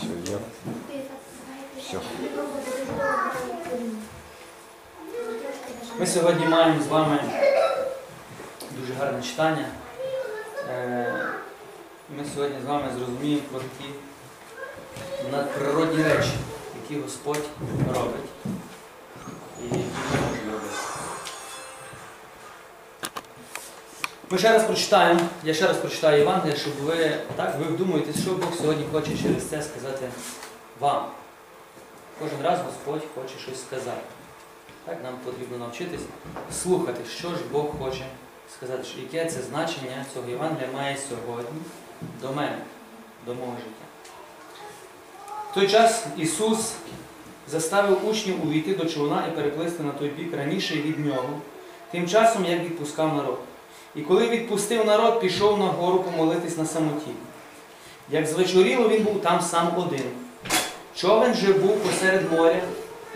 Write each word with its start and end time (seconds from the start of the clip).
Все, 0.00 0.32
я... 0.32 0.38
Все. 1.78 1.98
Ми 5.98 6.06
сьогодні 6.06 6.46
маємо 6.46 6.82
з 6.82 6.86
вами 6.86 7.18
дуже 8.80 8.92
гарне 8.94 9.22
читання. 9.22 9.64
Е, 10.70 11.14
Ми 12.18 12.24
сьогодні 12.34 12.56
з 12.62 12.64
вами 12.64 12.84
зрозуміємо 12.98 13.42
про 13.50 13.60
такі 13.60 13.90
надприродні 15.32 16.02
речі, 16.02 16.32
які 16.82 17.02
Господь 17.02 17.44
робить 17.94 18.30
і 19.62 19.64
які 19.64 19.76
ми 19.76 20.20
можемо 20.28 20.52
робити. 20.52 20.76
Ми 24.32 24.38
ще 24.38 24.52
раз 24.52 24.64
прочитаємо, 24.64 25.20
я 25.44 25.54
ще 25.54 25.66
раз 25.66 25.76
прочитаю 25.76 26.18
Євангелія, 26.18 26.56
щоб 26.56 26.72
ви 26.74 27.16
так 27.36 27.54
ви 27.58 27.64
вдумуєтесь, 27.64 28.22
що 28.22 28.30
Бог 28.30 28.54
сьогодні 28.54 28.84
хоче 28.92 29.10
через 29.22 29.48
це 29.48 29.62
сказати 29.62 30.08
вам. 30.80 31.06
Кожен 32.18 32.42
раз 32.42 32.58
Господь 32.66 33.02
хоче 33.14 33.38
щось 33.38 33.60
сказати. 33.60 34.00
Так, 34.84 34.96
нам 35.04 35.14
потрібно 35.24 35.58
навчитись 35.58 36.00
слухати, 36.62 37.00
що 37.18 37.28
ж 37.28 37.36
Бог 37.52 37.66
хоче 37.78 38.04
сказати, 38.56 38.88
яке 39.02 39.30
це 39.30 39.42
значення 39.42 40.04
цього 40.14 40.30
Євангелія 40.30 40.68
має 40.74 40.96
сьогодні 40.96 41.60
до 42.22 42.32
мене, 42.32 42.58
до 43.26 43.34
мого 43.34 43.52
життя. 43.52 44.14
В 45.50 45.54
той 45.54 45.68
час 45.68 46.06
Ісус 46.16 46.72
заставив 47.48 48.08
учнів 48.08 48.46
увійти 48.46 48.74
до 48.74 48.84
човна 48.84 49.26
і 49.32 49.36
переплисти 49.36 49.82
на 49.82 49.92
той 49.92 50.08
бік 50.08 50.36
раніше 50.36 50.74
від 50.74 51.06
нього, 51.06 51.40
тим 51.90 52.08
часом, 52.08 52.44
як 52.44 52.60
відпускав 52.60 53.16
народ. 53.16 53.38
І 53.94 54.00
коли 54.00 54.28
відпустив 54.28 54.86
народ, 54.86 55.20
пішов 55.20 55.58
на 55.58 55.66
гору 55.66 55.98
помолитись 55.98 56.56
на 56.56 56.66
самоті. 56.66 57.10
Як 58.10 58.26
звечоріло, 58.26 58.88
він 58.88 59.02
був 59.02 59.22
там 59.22 59.40
сам 59.40 59.72
один. 59.76 60.04
Човен 60.96 61.34
же 61.34 61.52
був 61.52 61.76
посеред 61.76 62.32
моря, 62.32 62.60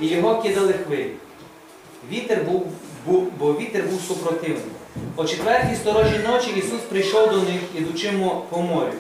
і 0.00 0.06
його 0.06 0.42
кидали 0.42 0.72
хвилі. 0.72 1.10
Вітер 2.10 2.40
був, 2.44 2.66
бо 3.38 3.52
вітер 3.52 3.82
був 3.82 4.00
супротивний. 4.00 4.64
О 5.16 5.24
четвертій 5.24 5.76
сторожі 5.76 6.18
ночі 6.28 6.50
Ісус 6.56 6.80
прийшов 6.88 7.30
до 7.30 7.36
них, 7.36 7.60
ідучи 7.74 8.12
по 8.50 8.58
морю. 8.58 8.92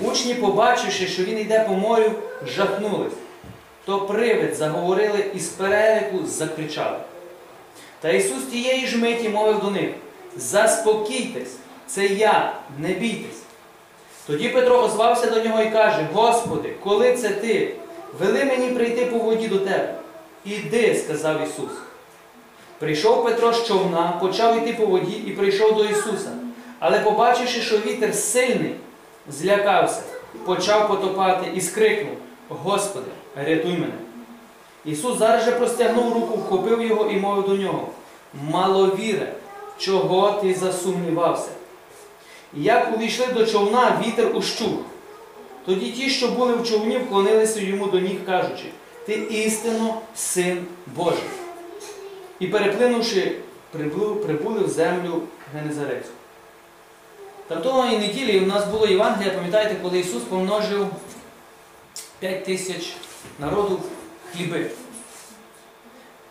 Учні, 0.00 0.34
побачивши, 0.34 1.06
що 1.06 1.24
він 1.24 1.38
йде 1.38 1.64
по 1.68 1.74
морю, 1.74 2.12
жахнулись. 2.46 3.12
То 3.84 4.00
привид 4.00 4.54
заговорили 4.54 5.30
і 5.34 5.40
з 5.40 5.48
переліку 5.48 6.26
закричали. 6.26 6.98
Та 8.00 8.10
Ісус 8.10 8.44
тієї 8.44 8.86
ж 8.86 8.98
миті 8.98 9.28
мовив 9.28 9.60
до 9.60 9.70
них: 9.70 9.90
Заспокійтесь, 10.36 11.56
це 11.86 12.06
я, 12.06 12.52
не 12.78 12.88
бійтесь. 12.88 13.42
Тоді 14.26 14.48
Петро 14.48 14.78
озвався 14.78 15.30
до 15.30 15.44
нього 15.44 15.62
і 15.62 15.70
каже: 15.70 16.08
Господи, 16.12 16.74
коли 16.82 17.16
це 17.16 17.28
ти? 17.28 17.74
Вели 18.20 18.44
мені 18.44 18.68
прийти 18.68 19.06
по 19.06 19.18
воді 19.18 19.48
до 19.48 19.58
тебе. 19.58 19.94
Іди, 20.44 20.94
сказав 21.04 21.42
Ісус. 21.42 21.72
Прийшов 22.78 23.24
Петро 23.24 23.52
з 23.52 23.66
човна, 23.66 24.18
почав 24.20 24.62
йти 24.62 24.72
по 24.72 24.86
воді 24.86 25.12
і 25.26 25.30
прийшов 25.30 25.76
до 25.76 25.84
Ісуса. 25.84 26.30
Але, 26.78 27.00
побачивши, 27.00 27.60
що 27.60 27.78
вітер 27.78 28.14
сильний, 28.14 28.74
злякався, 29.28 30.02
почав 30.44 30.88
потопати 30.88 31.50
і 31.54 31.60
скрикнув: 31.60 32.14
Господи, 32.48 33.10
рятуй 33.36 33.72
мене. 33.72 33.94
Ісус 34.84 35.18
зараз 35.18 35.44
же 35.44 35.52
простягнув 35.52 36.14
руку, 36.14 36.38
вхопив 36.38 36.82
його 36.82 37.10
і 37.10 37.16
мовив 37.16 37.48
до 37.48 37.56
нього: 37.56 37.88
Маловіре, 38.50 39.32
чого 39.78 40.32
ти 40.32 40.54
засумнівався? 40.54 41.50
І 42.56 42.62
як 42.62 42.96
увійшли 42.96 43.26
до 43.26 43.46
човна, 43.46 44.02
вітер 44.06 44.36
ущух. 44.36 44.80
Тоді 45.66 45.90
ті, 45.90 46.10
що 46.10 46.28
були 46.28 46.52
в 46.52 46.68
човні, 46.68 46.98
вклонилися 46.98 47.60
йому 47.60 47.86
до 47.86 47.98
ніг, 47.98 48.26
кажучи, 48.26 48.64
ти 49.06 49.12
істинно 49.12 50.00
син 50.14 50.66
Божий. 50.86 51.24
І 52.38 52.46
переплинувши, 52.46 53.36
прибули, 54.26 54.64
в 54.64 54.68
землю 54.68 55.22
Генезарецьку. 55.54 56.12
Тамтої 57.48 57.98
неділі 57.98 58.40
у 58.40 58.46
нас 58.46 58.64
було 58.64 58.86
Євангелія, 58.86 59.34
пам'ятаєте, 59.34 59.76
коли 59.82 59.98
Ісус 59.98 60.22
помножив 60.22 60.86
5 62.18 62.44
тисяч 62.44 62.92
народу 63.38 63.80
хліби. 64.32 64.70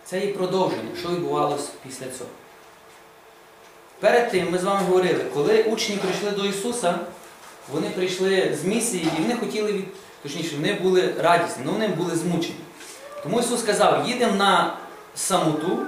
Це 0.04 0.20
є 0.26 0.32
продовження, 0.32 0.90
що 1.00 1.08
відбувалося 1.08 1.68
після 1.86 2.06
цього. 2.06 2.30
Перед 4.00 4.30
тим 4.30 4.50
ми 4.50 4.58
з 4.58 4.64
вами 4.64 4.86
говорили, 4.86 5.24
коли 5.34 5.62
учні 5.62 5.96
прийшли 5.96 6.30
до 6.30 6.44
Ісуса, 6.44 6.98
вони 7.72 7.90
прийшли 7.90 8.58
з 8.62 8.64
місії 8.64 9.08
і 9.18 9.22
вони 9.22 9.34
хотіли 9.34 9.72
від. 9.72 9.84
Точніше, 10.24 10.56
вони 10.56 10.74
були 10.74 11.14
радісні, 11.18 11.62
але 11.64 11.72
вони 11.72 11.88
були 11.88 12.16
змучені. 12.16 12.54
Тому 13.22 13.40
Ісус 13.40 13.60
сказав, 13.60 14.08
їдемо 14.08 14.36
на 14.36 14.76
самоту, 15.14 15.78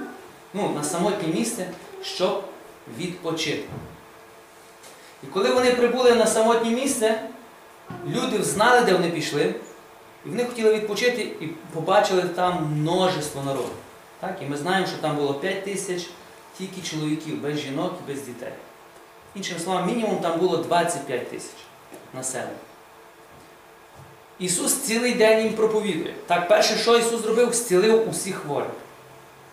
ну, 0.53 0.69
на 0.75 0.83
самотнє 0.83 1.33
місце, 1.33 1.67
щоб 2.01 2.43
відпочити. 2.97 3.63
І 5.23 5.27
коли 5.27 5.51
вони 5.51 5.71
прибули 5.71 6.15
на 6.15 6.25
самотнє 6.25 6.71
місце, 6.71 7.21
люди 8.07 8.43
знали, 8.43 8.81
де 8.81 8.93
вони 8.93 9.09
пішли, 9.09 9.55
і 10.25 10.29
вони 10.29 10.45
хотіли 10.45 10.73
відпочити 10.73 11.21
і 11.21 11.47
побачили 11.73 12.21
там 12.21 12.73
множество 12.79 13.43
народу. 13.43 13.71
Так? 14.19 14.37
І 14.41 14.45
ми 14.45 14.57
знаємо, 14.57 14.87
що 14.87 14.97
там 14.97 15.15
було 15.15 15.33
5 15.33 15.65
тисяч 15.65 16.09
тільки 16.57 16.81
чоловіків, 16.81 17.41
без 17.41 17.59
жінок 17.59 17.93
і 18.03 18.11
без 18.11 18.21
дітей. 18.21 18.53
Іншими 19.35 19.59
словами, 19.59 19.93
мінімум 19.93 20.19
там 20.19 20.39
було 20.39 20.57
25 20.57 21.29
тисяч 21.29 21.55
населення. 22.13 22.51
Ісус 24.39 24.81
цілий 24.81 25.13
день 25.13 25.45
їм 25.45 25.53
проповідує. 25.53 26.13
Так, 26.27 26.47
перше, 26.47 26.77
що 26.77 26.97
Ісус 26.97 27.21
зробив, 27.21 27.53
зцілив 27.53 28.09
усіх 28.09 28.35
хворих. 28.35 28.69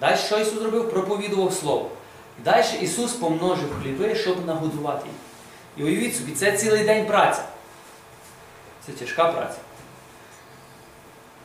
Далі, 0.00 0.16
що 0.16 0.38
Ісус 0.38 0.59
зробив? 0.59 0.91
Проповідував 0.91 1.53
Слово. 1.53 1.91
Далі 2.44 2.66
Ісус 2.81 3.12
помножив 3.12 3.81
хліби, 3.82 4.15
щоб 4.15 4.47
нагодувати 4.47 5.06
їх. 5.09 5.16
І 5.76 5.91
уявіть 5.91 6.16
собі, 6.16 6.32
це 6.32 6.53
цілий 6.53 6.84
день 6.84 7.06
праця. 7.06 7.44
Це 8.86 8.92
тяжка 8.92 9.32
праця. 9.32 9.59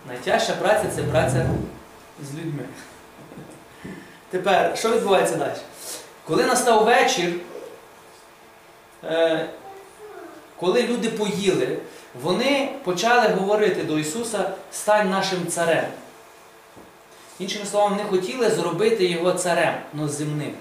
Найтяжча 0.08 0.54
праця 0.54 0.86
це 0.96 1.04
праця 1.04 1.50
з 2.32 2.38
людьми. 2.38 2.64
Тепер, 4.30 4.78
що 4.78 4.90
відбувається 4.90 5.36
далі? 5.36 5.58
Коли 6.28 6.44
настав 6.44 6.86
вечір, 6.86 7.34
е, 9.04 9.50
коли 10.60 10.84
люди 10.84 11.10
поїли, 11.10 11.78
вони 12.22 12.70
почали 12.84 13.28
говорити 13.28 13.84
до 13.84 14.00
Ісуса 14.00 14.52
стань 14.72 15.10
нашим 15.10 15.48
царем. 15.48 15.86
Іншими 17.40 17.66
словами, 17.66 17.98
вони 17.98 18.10
хотіли 18.10 18.50
зробити 18.50 19.06
його 19.06 19.34
царем, 19.34 19.74
але 20.00 20.08
земним. 20.08 20.54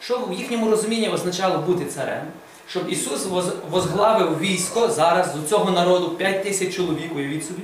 Що 0.00 0.18
в 0.18 0.32
їхньому 0.32 0.70
розумінні 0.70 1.08
означало 1.08 1.58
бути 1.58 1.84
царем? 1.84 2.22
Щоб 2.68 2.90
Ісус 2.90 3.26
возглавив 3.70 4.38
військо 4.38 4.88
зараз 4.88 5.26
з 5.26 5.48
цього 5.48 5.70
народу 5.70 6.10
5 6.10 6.42
тисяч 6.42 6.76
чоловік, 6.76 7.16
уявіть 7.16 7.46
собі. 7.46 7.62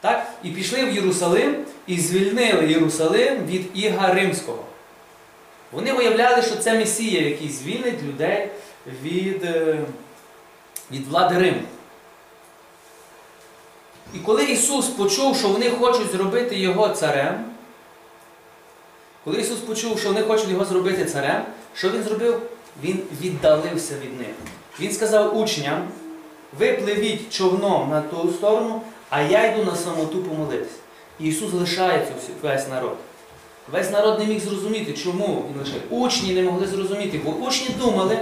Так? 0.00 0.26
І 0.42 0.50
пішли 0.50 0.84
в 0.84 0.94
Єрусалим 0.94 1.56
і 1.86 2.00
звільнили 2.00 2.66
Єрусалим 2.66 3.46
від 3.46 3.66
Іга 3.74 4.14
Римського. 4.14 4.64
Вони 5.72 5.92
уявляли, 5.92 6.42
що 6.42 6.56
це 6.56 6.74
Месія, 6.74 7.28
який 7.28 7.48
звільнить 7.48 8.02
людей 8.02 8.50
від, 9.02 9.44
е, 9.44 9.78
від 10.92 11.06
влади 11.08 11.38
Риму. 11.38 11.60
І 14.14 14.18
коли 14.18 14.44
Ісус 14.44 14.86
почув, 14.86 15.36
що 15.36 15.48
вони 15.48 15.70
хочуть 15.70 16.10
зробити 16.10 16.58
Його 16.58 16.88
царем, 16.88 17.44
коли 19.24 19.40
Ісус 19.40 19.58
почув, 19.58 19.98
що 19.98 20.08
вони 20.08 20.22
хочуть 20.22 20.48
його 20.48 20.64
зробити 20.64 21.04
царем, 21.04 21.42
що 21.74 21.90
Він 21.90 22.02
зробив? 22.02 22.42
Він 22.82 23.02
віддалився 23.20 23.94
від 23.94 24.18
них. 24.18 24.34
Він 24.80 24.92
сказав 24.92 25.38
учням, 25.38 25.88
ви 26.58 26.72
пливіть 26.72 27.32
човном 27.32 27.90
на 27.90 28.00
ту 28.00 28.32
сторону, 28.32 28.82
а 29.10 29.22
я 29.22 29.46
йду 29.46 29.64
на 29.64 29.76
самоту 29.76 30.18
помолитись. 30.18 30.68
І 31.20 31.24
Ісус 31.24 31.52
лишає 31.52 32.06
весь 32.42 32.68
народ. 32.68 32.96
Весь 33.72 33.90
народ 33.90 34.18
не 34.18 34.24
міг 34.24 34.40
зрозуміти, 34.40 34.92
чому 34.92 35.44
він 35.50 35.58
лишає. 35.58 35.80
Учні 35.90 36.34
не 36.34 36.42
могли 36.42 36.66
зрозуміти, 36.66 37.20
бо 37.24 37.30
учні 37.30 37.74
думали, 37.80 38.18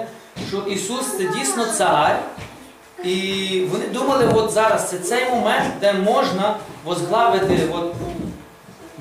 що 0.49 0.59
Ісус 0.59 1.17
це 1.19 1.25
дійсно 1.39 1.67
цар. 1.67 2.23
І 3.05 3.67
вони 3.71 3.87
думали, 3.87 4.29
от 4.35 4.51
зараз 4.51 4.91
це 4.91 4.99
цей 4.99 5.31
момент, 5.31 5.75
де 5.81 5.93
можна 5.93 6.57
возглавити 6.85 7.59
от, 7.73 7.95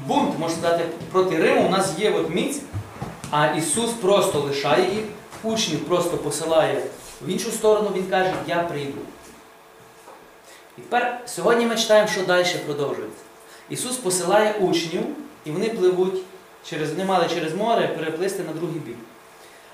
бунт, 0.08 0.40
можна 0.40 0.58
сказати, 0.58 0.86
проти 1.12 1.38
Риму. 1.38 1.68
У 1.68 1.70
нас 1.70 1.94
є 2.00 2.12
от 2.12 2.30
міць, 2.30 2.62
а 3.32 3.48
Ісус 3.48 3.92
просто 3.92 4.40
лишає 4.40 4.96
їх, 4.96 5.04
учнів 5.44 5.80
просто 5.80 6.18
посилає 6.18 6.82
в 7.22 7.30
іншу 7.30 7.52
сторону, 7.52 7.92
Він 7.96 8.06
каже, 8.06 8.34
я 8.48 8.56
прийду. 8.56 8.98
І 10.78 10.82
тепер 10.82 11.22
сьогодні 11.26 11.66
ми 11.66 11.76
читаємо, 11.76 12.10
що 12.10 12.24
далі 12.24 12.56
продовжується. 12.66 13.24
Ісус 13.70 13.98
посилає 13.98 14.54
учнів, 14.54 15.04
і 15.46 15.52
вони 15.52 15.70
пливуть, 15.70 16.22
через, 16.66 16.92
вони 16.92 17.06
мали 17.06 17.30
через 17.30 17.56
море 17.56 17.88
переплисти 17.88 18.44
на 18.44 18.54
другий 18.54 18.80
бік. 18.80 18.98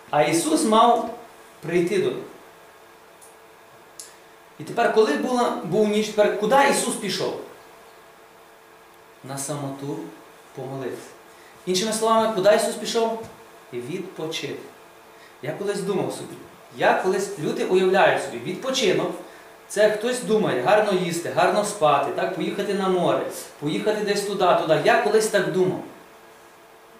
А 0.09 0.23
Ісус 0.23 0.63
мав 0.63 1.17
прийти 1.61 1.97
до 1.97 2.09
них. 2.09 2.23
І 4.59 4.63
тепер, 4.63 4.93
коли 4.93 5.13
була, 5.13 5.49
був 5.63 5.87
ніч, 5.87 6.07
тепер 6.07 6.39
куди 6.39 6.55
Ісус 6.71 6.95
пішов? 6.95 7.41
На 9.23 9.37
самоту 9.37 9.97
помолитися. 10.55 11.09
Іншими 11.65 11.93
словами, 11.93 12.35
куди 12.35 12.55
Ісус 12.55 12.75
пішов? 12.75 13.23
Відпочити. 13.73 14.59
Я 15.41 15.51
колись 15.51 15.81
думав 15.81 16.13
собі, 16.13 16.33
я 16.77 16.93
колись 16.93 17.39
люди 17.39 17.65
уявляють 17.65 18.23
собі, 18.23 18.37
відпочинок. 18.39 19.11
Це 19.71 19.89
хтось 19.91 20.23
думає, 20.23 20.61
гарно 20.61 20.99
їсти, 20.99 21.29
гарно 21.35 21.65
спати, 21.65 22.11
так, 22.15 22.35
поїхати 22.35 22.73
на 22.73 22.89
море, 22.89 23.25
поїхати 23.59 24.05
десь 24.05 24.21
туди, 24.21 24.47
туди. 24.61 24.81
Я 24.85 25.01
колись 25.01 25.27
так 25.27 25.51
думав. 25.51 25.83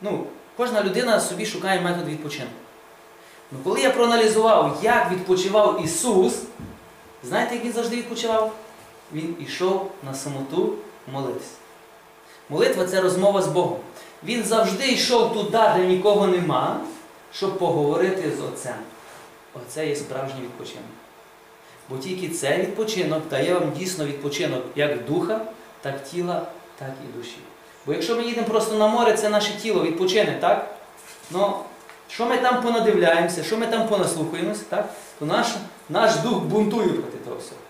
Ну, 0.01 0.25
кожна 0.57 0.83
людина 0.83 1.19
собі 1.19 1.45
шукає 1.45 1.81
метод 1.81 2.07
відпочинку. 2.07 2.53
Ну, 3.51 3.59
коли 3.63 3.81
я 3.81 3.89
проаналізував, 3.89 4.79
як 4.81 5.12
відпочивав 5.12 5.81
Ісус, 5.85 6.33
знаєте, 7.23 7.56
як 7.56 7.65
він 7.65 7.73
завжди 7.73 7.95
відпочивав? 7.95 8.51
Він 9.13 9.35
ішов 9.39 9.91
на 10.03 10.13
самоту 10.13 10.73
молитися. 11.13 11.56
Молитва 12.50 12.85
це 12.85 13.01
розмова 13.01 13.41
з 13.41 13.47
Богом. 13.47 13.79
Він 14.23 14.44
завжди 14.44 14.91
йшов 14.91 15.33
туди, 15.33 15.59
де 15.75 15.85
нікого 15.85 16.27
нема, 16.27 16.79
щоб 17.33 17.57
поговорити 17.57 18.31
з 18.38 18.41
Отцем. 18.41 18.75
Оце 19.53 19.88
є 19.88 19.95
справжній 19.95 20.41
відпочинок. 20.41 21.00
Бо 21.89 21.98
тільки 21.98 22.30
цей 22.30 22.62
відпочинок 22.62 23.30
дає 23.30 23.54
вам 23.54 23.72
дійсно 23.78 24.06
відпочинок 24.06 24.63
як 24.75 25.06
духа, 25.06 25.42
так 25.81 26.04
тіла, 26.04 26.48
так 26.80 26.89
і 27.06 27.18
душі. 27.18 27.38
Бо 27.86 27.94
якщо 27.94 28.16
ми 28.16 28.24
їдемо 28.24 28.48
просто 28.48 28.75
на 28.75 28.88
море, 28.88 29.13
це 29.13 29.30
наше 29.30 29.54
тіло 29.62 29.83
відпочине, 29.83 30.38
так? 30.42 30.75
Ну, 31.31 31.54
що 32.07 32.25
ми 32.25 32.38
там 32.38 32.62
понадивляємося, 32.62 33.44
що 33.44 33.57
ми 33.57 33.68
там 33.68 33.88
понаслухаємося, 33.88 34.63
так? 34.69 34.89
то 35.19 35.25
наш, 35.25 35.48
наш 35.89 36.16
дух 36.16 36.44
бунтує 36.44 36.89
проти 36.89 37.18
того 37.18 37.38
всього. 37.38 37.62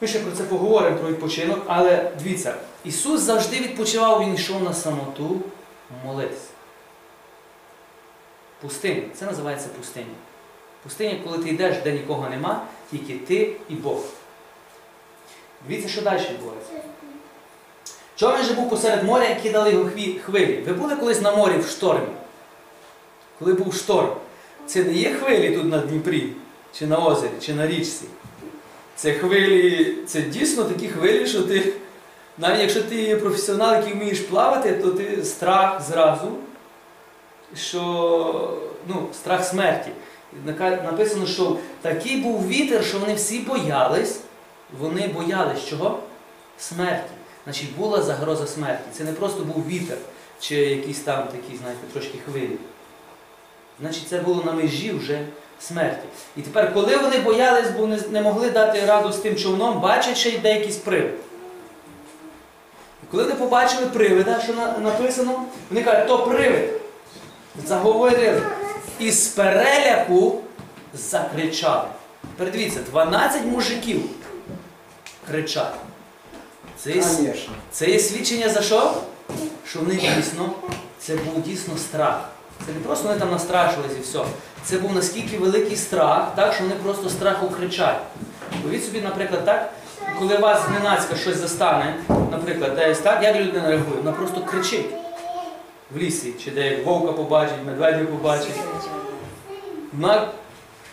Ми 0.00 0.08
ще 0.08 0.18
про 0.18 0.32
це 0.32 0.44
поговоримо, 0.44 0.96
про 0.96 1.08
відпочинок, 1.08 1.58
але 1.66 2.10
дивіться, 2.22 2.54
Ісус 2.84 3.20
завжди 3.20 3.56
відпочивав, 3.56 4.22
Він 4.22 4.34
йшов 4.34 4.62
на 4.62 4.74
самоту 4.74 5.40
молитися. 6.06 6.48
Пустиня. 8.60 9.02
Це 9.14 9.26
називається 9.26 9.68
пустиня. 9.78 10.14
Пустиня, 10.82 11.16
коли 11.24 11.38
ти 11.38 11.48
йдеш, 11.48 11.76
де 11.84 11.92
нікого 11.92 12.28
нема, 12.30 12.62
тільки 12.90 13.14
ти 13.14 13.52
і 13.68 13.74
Бог. 13.74 14.00
Дивіться, 15.68 15.88
що 15.88 16.02
далі 16.02 16.20
відбувається. 16.30 16.72
Човен 18.16 18.44
же 18.44 18.54
був 18.54 18.70
посеред 18.70 19.04
моря 19.04 19.28
і 19.28 19.42
кидали 19.42 19.72
його 19.72 19.90
хвилі. 20.24 20.64
Ви 20.66 20.72
були 20.72 20.96
колись 20.96 21.20
на 21.20 21.36
морі 21.36 21.58
в 21.58 21.66
штормі? 21.66 22.06
Коли 23.38 23.52
був 23.52 23.74
шторм, 23.74 24.12
це 24.66 24.84
не 24.84 24.92
є 24.92 25.14
хвилі 25.14 25.56
тут 25.56 25.64
на 25.64 25.78
Дніпрі, 25.78 26.32
чи 26.72 26.86
на 26.86 26.98
озері, 26.98 27.32
чи 27.40 27.54
на 27.54 27.66
річці. 27.66 28.04
Це 28.96 29.12
хвилі, 29.12 29.96
це 30.06 30.20
дійсно 30.20 30.64
такі 30.64 30.88
хвилі, 30.88 31.26
що 31.26 31.42
ти, 31.42 31.72
навіть 32.38 32.60
якщо 32.60 32.82
ти 32.82 33.16
професіонал, 33.16 33.74
який 33.74 33.92
вмієш 33.92 34.20
плавати, 34.20 34.72
то 34.72 34.90
ти 34.90 35.24
страх 35.24 35.82
зразу, 35.82 36.32
що 37.56 38.58
ну, 38.88 39.06
страх 39.12 39.44
смерті. 39.44 39.90
Написано, 40.84 41.26
що 41.26 41.56
такий 41.82 42.16
був 42.16 42.48
вітер, 42.48 42.84
що 42.84 42.98
вони 42.98 43.14
всі 43.14 43.38
боялись, 43.38 44.20
вони 44.78 45.08
боялись 45.08 45.66
чого? 45.66 45.98
Смерті. 46.58 47.10
Значить, 47.44 47.76
була 47.76 48.02
загроза 48.02 48.46
смерті. 48.46 48.84
Це 48.92 49.04
не 49.04 49.12
просто 49.12 49.44
був 49.44 49.66
вітер 49.66 49.96
чи 50.40 50.56
якісь 50.56 51.00
там 51.00 51.24
такі, 51.24 51.56
знаєте, 51.60 51.80
трошки 51.92 52.18
хвилі. 52.30 52.56
Значить, 53.80 54.08
це 54.08 54.18
було 54.18 54.42
на 54.44 54.52
межі 54.52 54.92
вже 54.92 55.20
смерті. 55.60 56.08
І 56.36 56.42
тепер, 56.42 56.74
коли 56.74 56.96
вони 56.96 57.18
боялись, 57.18 57.70
бо 57.78 57.86
не, 57.86 57.98
не 58.10 58.20
могли 58.20 58.50
дати 58.50 58.86
раду 58.86 59.12
з 59.12 59.16
тим 59.16 59.36
човном, 59.36 59.80
бачать, 59.80 60.16
ще 60.16 60.28
йде 60.30 60.54
якийсь 60.54 60.76
привид. 60.76 61.14
І 63.02 63.06
коли 63.10 63.22
вони 63.22 63.34
побачили 63.34 63.86
привида, 63.86 64.40
що 64.44 64.54
написано, 64.80 65.42
вони 65.70 65.82
кажуть, 65.82 66.08
то 66.08 66.18
привид. 66.18 66.70
Заговорили. 67.66 68.42
І 69.00 69.10
з 69.10 69.28
переляку 69.28 70.40
закричали. 70.94 71.88
Передивіться, 72.36 72.80
12 72.90 73.44
мужиків 73.44 74.00
кричать. 75.30 75.74
Це 76.78 76.90
є, 76.90 77.02
це 77.70 77.90
є 77.90 77.98
свідчення 77.98 78.48
за 78.48 78.62
що? 78.62 78.94
Що 79.68 79.78
вони 79.78 79.94
дійсно, 79.94 80.50
це 80.98 81.16
був 81.16 81.42
дійсно 81.42 81.76
страх. 81.76 82.28
Це 82.66 82.72
не 82.72 82.80
просто 82.80 83.08
вони 83.08 83.20
там 83.20 83.30
настрашились 83.30 83.92
і 83.98 84.02
все. 84.02 84.18
Це 84.64 84.78
був 84.78 84.94
наскільки 84.94 85.38
великий 85.38 85.76
страх, 85.76 86.32
так, 86.36 86.54
що 86.54 86.62
вони 86.62 86.74
просто 86.74 87.10
страху 87.10 87.50
кричать. 87.50 88.00
Уявіть 88.64 88.84
собі, 88.84 89.00
наприклад, 89.00 89.44
так, 89.44 89.72
коли 90.18 90.36
вас 90.36 90.60
зненацька 90.68 91.16
щось 91.16 91.36
застане, 91.36 91.94
наприклад, 92.08 92.74
десь 92.76 92.98
так, 92.98 93.22
як 93.22 93.36
людина 93.36 93.68
реагує? 93.68 93.96
Вона 93.96 94.12
просто 94.12 94.40
кричить 94.40 94.86
в 95.94 95.98
лісі, 95.98 96.32
чи 96.44 96.50
де 96.50 96.82
вовка 96.82 97.12
побачить, 97.12 97.64
медведя 97.66 98.04
побачить. 98.04 98.54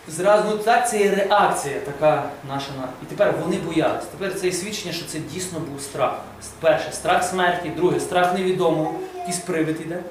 Зразу 0.08 0.58
так, 0.58 0.90
це 0.90 0.98
є 0.98 1.10
реакція 1.14 1.80
така 1.80 2.30
наша. 2.48 2.66
на- 2.80 2.88
І 3.02 3.06
тепер 3.08 3.34
вони 3.42 3.56
боялись. 3.56 4.04
Тепер 4.04 4.40
це 4.40 4.46
є 4.46 4.52
свідчення, 4.52 4.92
що 4.92 5.06
це 5.06 5.18
дійсно 5.18 5.60
був 5.60 5.80
страх. 5.80 6.20
Перше, 6.60 6.92
страх 6.92 7.24
смерті, 7.24 7.68
друге, 7.68 8.00
страх 8.00 8.34
невідомого, 8.34 8.94
якийсь 9.16 9.38
привид 9.38 9.80
іде. 9.80 10.02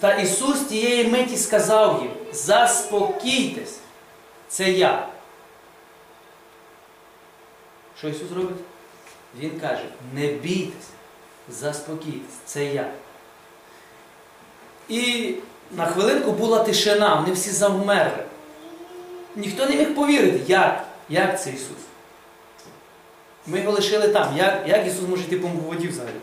Та 0.00 0.14
Ісус 0.14 0.60
тієї 0.60 1.08
миті 1.08 1.36
сказав 1.36 2.02
їм: 2.02 2.10
заспокійтесь, 2.32 3.78
це 4.48 4.70
я. 4.70 5.08
Що 7.98 8.08
Ісус 8.08 8.32
робить? 8.36 8.56
Він 9.38 9.60
каже, 9.60 9.84
не 10.14 10.26
бійтесь, 10.26 10.86
заспокійтесь, 11.60 12.34
це 12.46 12.64
я. 12.64 12.90
І 14.88 15.34
на 15.70 15.86
хвилинку 15.86 16.32
була 16.32 16.58
тишина, 16.58 17.14
вони 17.14 17.32
всі 17.32 17.50
завмерли. 17.50 18.24
Ніхто 19.36 19.66
не 19.66 19.76
міг 19.76 19.94
повірити, 19.94 20.40
як, 20.46 20.84
як 21.08 21.42
це 21.42 21.50
Ісус. 21.50 21.76
Ми 23.46 23.60
його 23.60 23.72
лишили 23.72 24.08
там. 24.08 24.36
Як, 24.36 24.62
як 24.66 24.86
Ісус 24.86 25.08
може 25.08 25.22
йти 25.22 25.36
по 25.36 25.48
воді 25.48 25.88
взагалі? 25.88 26.14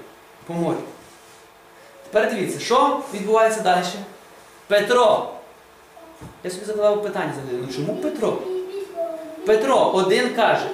По 0.47 0.53
морю. 0.53 0.77
Тепер 2.11 2.31
дивіться, 2.31 2.59
що 2.59 3.01
відбувається 3.13 3.61
далі? 3.61 3.85
Петро. 4.67 5.29
Я 6.43 6.51
собі 6.51 6.65
задавав 6.65 7.03
питання 7.03 7.33
ну 7.51 7.67
чому 7.75 7.95
Петро? 7.95 8.37
Петро 9.45 9.75
один 9.75 10.35
каже. 10.35 10.69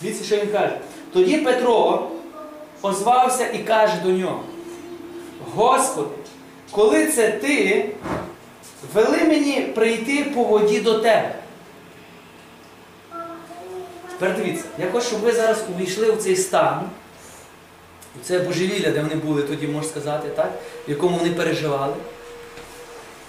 Дивіться, 0.00 0.24
що 0.24 0.36
він 0.36 0.52
каже. 0.52 0.78
Тоді 1.12 1.36
Петро 1.36 2.08
озвався 2.84 3.46
і 3.46 3.58
каже 3.58 4.00
до 4.04 4.08
нього: 4.08 4.40
Господи, 5.54 6.08
коли 6.70 7.06
це 7.06 7.30
ти 7.30 7.90
вели 8.94 9.18
мені 9.18 9.60
прийти 9.60 10.24
по 10.24 10.44
воді 10.44 10.80
до 10.80 10.98
тебе. 10.98 11.34
Тепер 14.18 14.36
дивіться, 14.36 14.64
я 14.78 14.90
хочу, 14.90 15.06
щоб 15.06 15.20
ви 15.20 15.32
зараз 15.32 15.64
увійшли 15.74 16.12
в 16.12 16.22
цей 16.22 16.36
стан, 16.36 16.82
у 18.20 18.24
це 18.24 18.38
божевілля, 18.38 18.90
де 18.90 19.00
вони 19.00 19.14
були 19.14 19.42
тоді, 19.42 19.66
можна 19.66 19.90
сказати, 19.90 20.28
так? 20.28 20.52
в 20.86 20.90
якому 20.90 21.16
вони 21.16 21.30
переживали. 21.30 21.94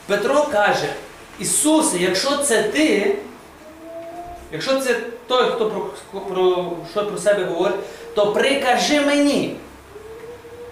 Петро 0.07 0.47
каже, 0.51 0.93
Ісусе, 1.39 1.97
якщо 1.97 2.37
це 2.37 2.63
ти, 2.63 3.15
якщо 4.51 4.79
це 4.79 5.01
той, 5.27 5.51
хто 5.51 5.69
про, 5.69 6.19
про, 6.19 6.71
що 6.91 7.05
про 7.05 7.17
себе 7.17 7.43
говорить, 7.43 7.75
то 8.15 8.33
прикажи 8.33 9.01
мені. 9.01 9.57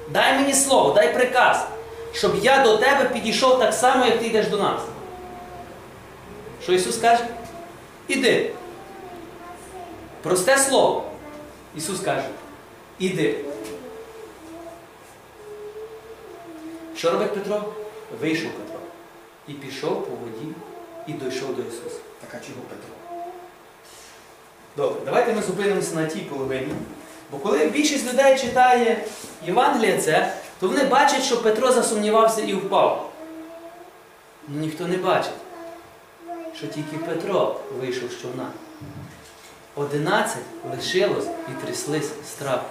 Дай 0.10 0.40
мені 0.40 0.54
слово, 0.54 0.94
дай 0.94 1.14
приказ, 1.14 1.68
щоб 2.14 2.36
я 2.42 2.64
до 2.64 2.78
тебе 2.78 3.10
підійшов 3.10 3.60
так 3.60 3.74
само, 3.74 4.06
як 4.06 4.20
ти 4.20 4.26
йдеш 4.26 4.48
до 4.48 4.58
нас. 4.58 4.82
Що 6.64 6.74
Ісус 6.74 6.98
каже? 6.98 7.28
Іди. 8.08 8.52
Просте 10.22 10.58
слово. 10.58 11.04
Ісус 11.76 12.00
каже, 12.00 12.28
іди. 13.00 13.36
Що 16.96 17.12
робить 17.12 17.34
Петро? 17.34 17.64
Вийшов 18.22 18.52
Петро. 18.52 18.80
І 19.48 19.54
пішов 19.54 20.06
по 20.06 20.12
воді 20.16 20.54
і 21.08 21.12
дійшов 21.12 21.56
до 21.56 21.62
Ісуса. 21.62 22.00
Так 22.22 22.30
а 22.42 22.46
чого 22.46 22.62
Петро? 22.70 23.03
Добре, 24.78 25.02
давайте 25.06 25.34
ми 25.34 25.42
зупинимося 25.42 25.96
на 25.96 26.06
тій 26.06 26.20
половині. 26.20 26.74
Бо 27.32 27.38
коли 27.38 27.66
більшість 27.66 28.14
людей 28.14 28.38
читає 28.38 29.06
Євангеліє 29.46 29.98
це, 29.98 30.34
то 30.60 30.68
вони 30.68 30.84
бачать, 30.84 31.24
що 31.24 31.42
Петро 31.42 31.72
засумнівався 31.72 32.42
і 32.42 32.54
впав. 32.54 33.12
Ну 34.48 34.60
ніхто 34.60 34.88
не 34.88 34.98
бачить, 34.98 35.34
що 36.56 36.68
тільки 36.68 36.98
Петро 36.98 37.60
вийшов 37.80 38.12
з 38.12 38.22
човна. 38.22 38.48
Одинадцять 39.76 40.44
лишилось 40.76 41.28
і 41.48 41.66
тряслись 41.66 42.12
страх. 42.28 42.62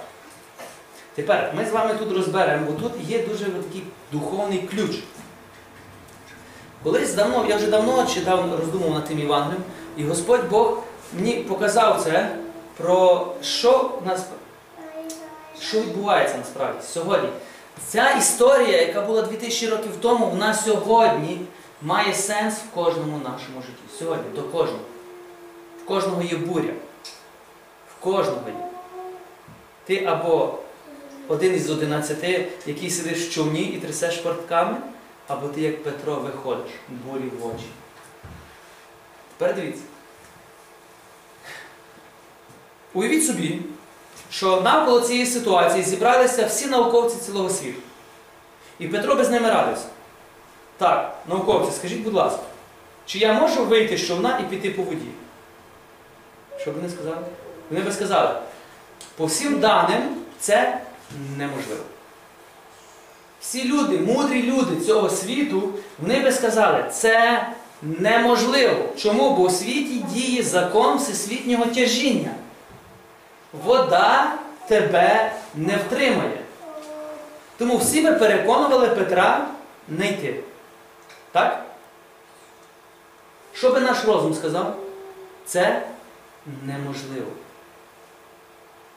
Тепер 1.15 1.53
ми 1.57 1.65
з 1.65 1.71
вами 1.71 1.93
тут 1.93 2.11
розберемо, 2.11 2.65
бо 2.71 2.87
тут 2.87 2.91
є 3.07 3.27
дуже 3.27 3.45
такий 3.45 3.83
духовний 4.11 4.59
ключ. 4.59 4.99
Колись 6.83 7.13
давно, 7.13 7.45
я 7.49 7.55
вже 7.55 7.67
давно 7.67 8.05
читав, 8.05 8.59
роздумував 8.59 8.93
над 8.93 9.05
тим 9.05 9.19
Євангелієм, 9.19 9.63
і 9.97 10.03
Господь 10.03 10.49
Бог 10.49 10.83
мені 11.15 11.33
показав 11.33 12.01
це, 12.03 12.35
про 12.77 13.27
що 13.41 13.91
нас 14.05 14.25
що 15.61 15.81
відбувається 15.81 16.37
насправді 16.37 16.79
сьогодні. 16.87 17.29
Ця 17.87 18.11
історія, 18.11 18.81
яка 18.81 19.01
була 19.01 19.21
2000 19.21 19.69
років 19.69 19.91
тому, 20.01 20.27
вона 20.27 20.53
сьогодні 20.53 21.41
має 21.81 22.13
сенс 22.13 22.55
в 22.55 22.69
кожному 22.75 23.17
нашому 23.17 23.61
житті. 23.61 23.97
Сьогодні, 23.99 24.25
до 24.35 24.41
кожного. 24.43 24.83
В 25.83 25.85
кожного 25.85 26.21
є 26.21 26.37
буря. 26.37 26.73
В 27.91 28.03
кожного 28.03 28.47
є. 28.47 28.65
Ти 29.85 30.05
або 30.05 30.57
один 31.27 31.55
із 31.55 31.69
одинадцяти, 31.69 32.47
який 32.65 32.89
сидиш 32.89 33.27
в 33.27 33.31
човні 33.33 33.61
і 33.61 33.79
трясеш 33.79 34.17
портками, 34.17 34.77
або 35.27 35.47
ти, 35.47 35.61
як 35.61 35.83
Петро, 35.83 36.15
виходиш 36.15 36.71
бурі 36.89 37.29
в 37.39 37.45
очі. 37.45 37.65
Тепер 39.37 39.55
дивіться. 39.55 39.83
Уявіть 42.93 43.25
собі, 43.25 43.59
що 44.31 44.61
навколо 44.61 45.01
цієї 45.01 45.25
ситуації 45.25 45.83
зібралися 45.83 46.45
всі 46.45 46.65
науковці 46.65 47.17
цілого 47.25 47.49
світу. 47.49 47.79
І 48.79 48.87
Петро 48.87 49.15
би 49.15 49.25
з 49.25 49.29
ними 49.29 49.49
радився. 49.49 49.85
Так, 50.77 51.17
науковці, 51.29 51.71
скажіть, 51.71 52.03
будь 52.03 52.13
ласка, 52.13 52.41
чи 53.05 53.19
я 53.19 53.33
можу 53.33 53.65
вийти 53.65 53.97
з 53.97 54.07
човна 54.07 54.39
і 54.39 54.43
піти 54.43 54.69
по 54.69 54.83
воді? 54.83 55.07
Що 56.59 56.71
б 56.71 56.75
вони 56.75 56.89
сказали? 56.89 57.25
Вони 57.69 57.81
би 57.81 57.91
сказали, 57.91 58.35
по 59.17 59.25
всім 59.25 59.59
даним 59.59 60.01
це 60.39 60.81
неможливо. 61.37 61.83
Всі 63.41 63.67
люди, 63.67 63.97
мудрі 63.97 64.43
люди 64.43 64.85
цього 64.85 65.09
світу, 65.09 65.73
вони 65.99 66.19
би 66.19 66.31
сказали, 66.31 66.85
це 66.91 67.47
неможливо. 67.81 68.89
Чому? 68.97 69.35
Бо 69.35 69.43
у 69.43 69.49
світі 69.49 70.05
діє 70.13 70.43
закон 70.43 70.97
всесвітнього 70.97 71.65
тяжіння. 71.65 72.31
Вода 73.53 74.33
тебе 74.67 75.33
не 75.55 75.77
втримає. 75.77 76.37
Тому 77.57 77.77
всі 77.77 78.01
би 78.01 78.11
переконували 78.13 78.87
Петра 78.87 79.47
не 79.87 80.07
йти. 80.07 80.39
Так? 81.31 81.65
Що 83.53 83.71
би 83.71 83.79
наш 83.79 84.05
розум 84.05 84.33
сказав? 84.33 84.75
Це 85.45 85.81
неможливо. 86.63 87.31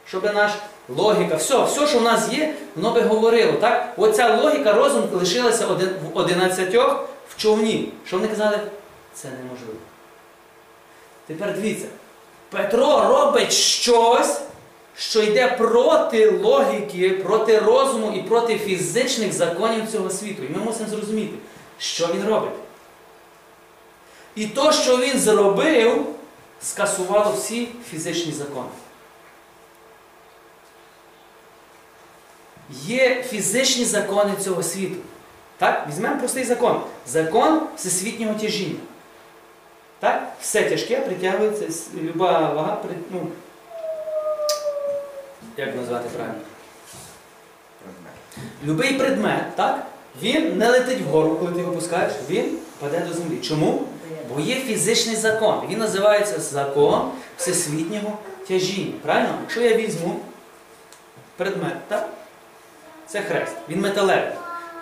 Що 0.06 0.20
би 0.20 0.30
наш 0.32 0.52
логіка, 0.88 1.36
все, 1.36 1.64
все, 1.64 1.86
що 1.86 1.98
в 1.98 2.02
нас 2.02 2.32
є, 2.32 2.54
воно 2.76 2.90
би 2.90 3.00
говорило. 3.00 3.52
Так? 3.52 3.94
Оця 3.96 4.36
логіка, 4.36 4.72
розум 4.72 5.08
лишилася 5.12 5.66
в 5.66 5.78
одинадцятьох 6.14 7.08
в 7.28 7.36
човні. 7.40 7.92
Що 8.06 8.16
вони 8.16 8.28
казали? 8.28 8.60
Це 9.14 9.28
неможливо. 9.28 9.78
Тепер 11.26 11.54
дивіться. 11.54 11.86
Петро 12.50 13.08
робить 13.08 13.52
щось, 13.52 14.40
що 14.98 15.22
йде 15.22 15.48
проти 15.48 16.30
логіки, 16.30 17.10
проти 17.10 17.58
розуму 17.58 18.12
і 18.12 18.22
проти 18.22 18.58
фізичних 18.58 19.32
законів 19.32 19.90
цього 19.92 20.10
світу. 20.10 20.42
І 20.42 20.48
ми 20.48 20.64
мусимо 20.64 20.88
зрозуміти, 20.88 21.34
що 21.78 22.06
він 22.06 22.24
робить. 22.24 22.50
І 24.34 24.46
то, 24.46 24.72
що 24.72 24.96
він 24.96 25.18
зробив, 25.18 26.06
скасувало 26.62 27.32
всі 27.32 27.68
фізичні 27.90 28.32
закони. 28.32 28.68
Є 32.70 33.22
фізичні 33.22 33.84
закони 33.84 34.32
цього 34.44 34.62
світу. 34.62 34.96
Так? 35.58 35.86
Візьмемо 35.88 36.18
простий 36.18 36.44
закон. 36.44 36.80
Закон 37.06 37.60
всесвітнього 37.76 38.34
тяжіння. 38.34 38.80
Так? 39.98 40.32
Все 40.40 40.62
тяжке 40.62 41.00
притягується, 41.00 41.90
люба 42.02 42.52
вага, 42.52 42.82
ну, 43.10 43.26
як 45.56 45.76
назвати 45.76 46.08
правильно? 46.08 46.40
Любий 48.64 48.92
предмет, 48.92 49.56
так? 49.56 49.86
Він 50.22 50.58
не 50.58 50.70
летить 50.70 51.00
вгору, 51.00 51.36
коли 51.36 51.52
ти 51.52 51.60
його 51.60 51.72
пускаєш, 51.72 52.12
він 52.30 52.58
паде 52.80 53.00
до 53.08 53.14
землі. 53.14 53.36
Чому? 53.40 53.82
Бо 54.34 54.40
є 54.40 54.54
фізичний 54.54 55.16
закон. 55.16 55.62
Він 55.70 55.78
називається 55.78 56.40
закон 56.40 57.10
всесвітнього 57.36 58.18
тяжіння. 58.48 58.92
Правильно? 59.02 59.38
Якщо 59.42 59.60
я 59.60 59.76
візьму 59.76 60.20
предмет, 61.36 61.88
так? 61.88 62.08
Це 63.06 63.22
хрест, 63.22 63.52
він 63.68 63.80
металевий. 63.80 64.32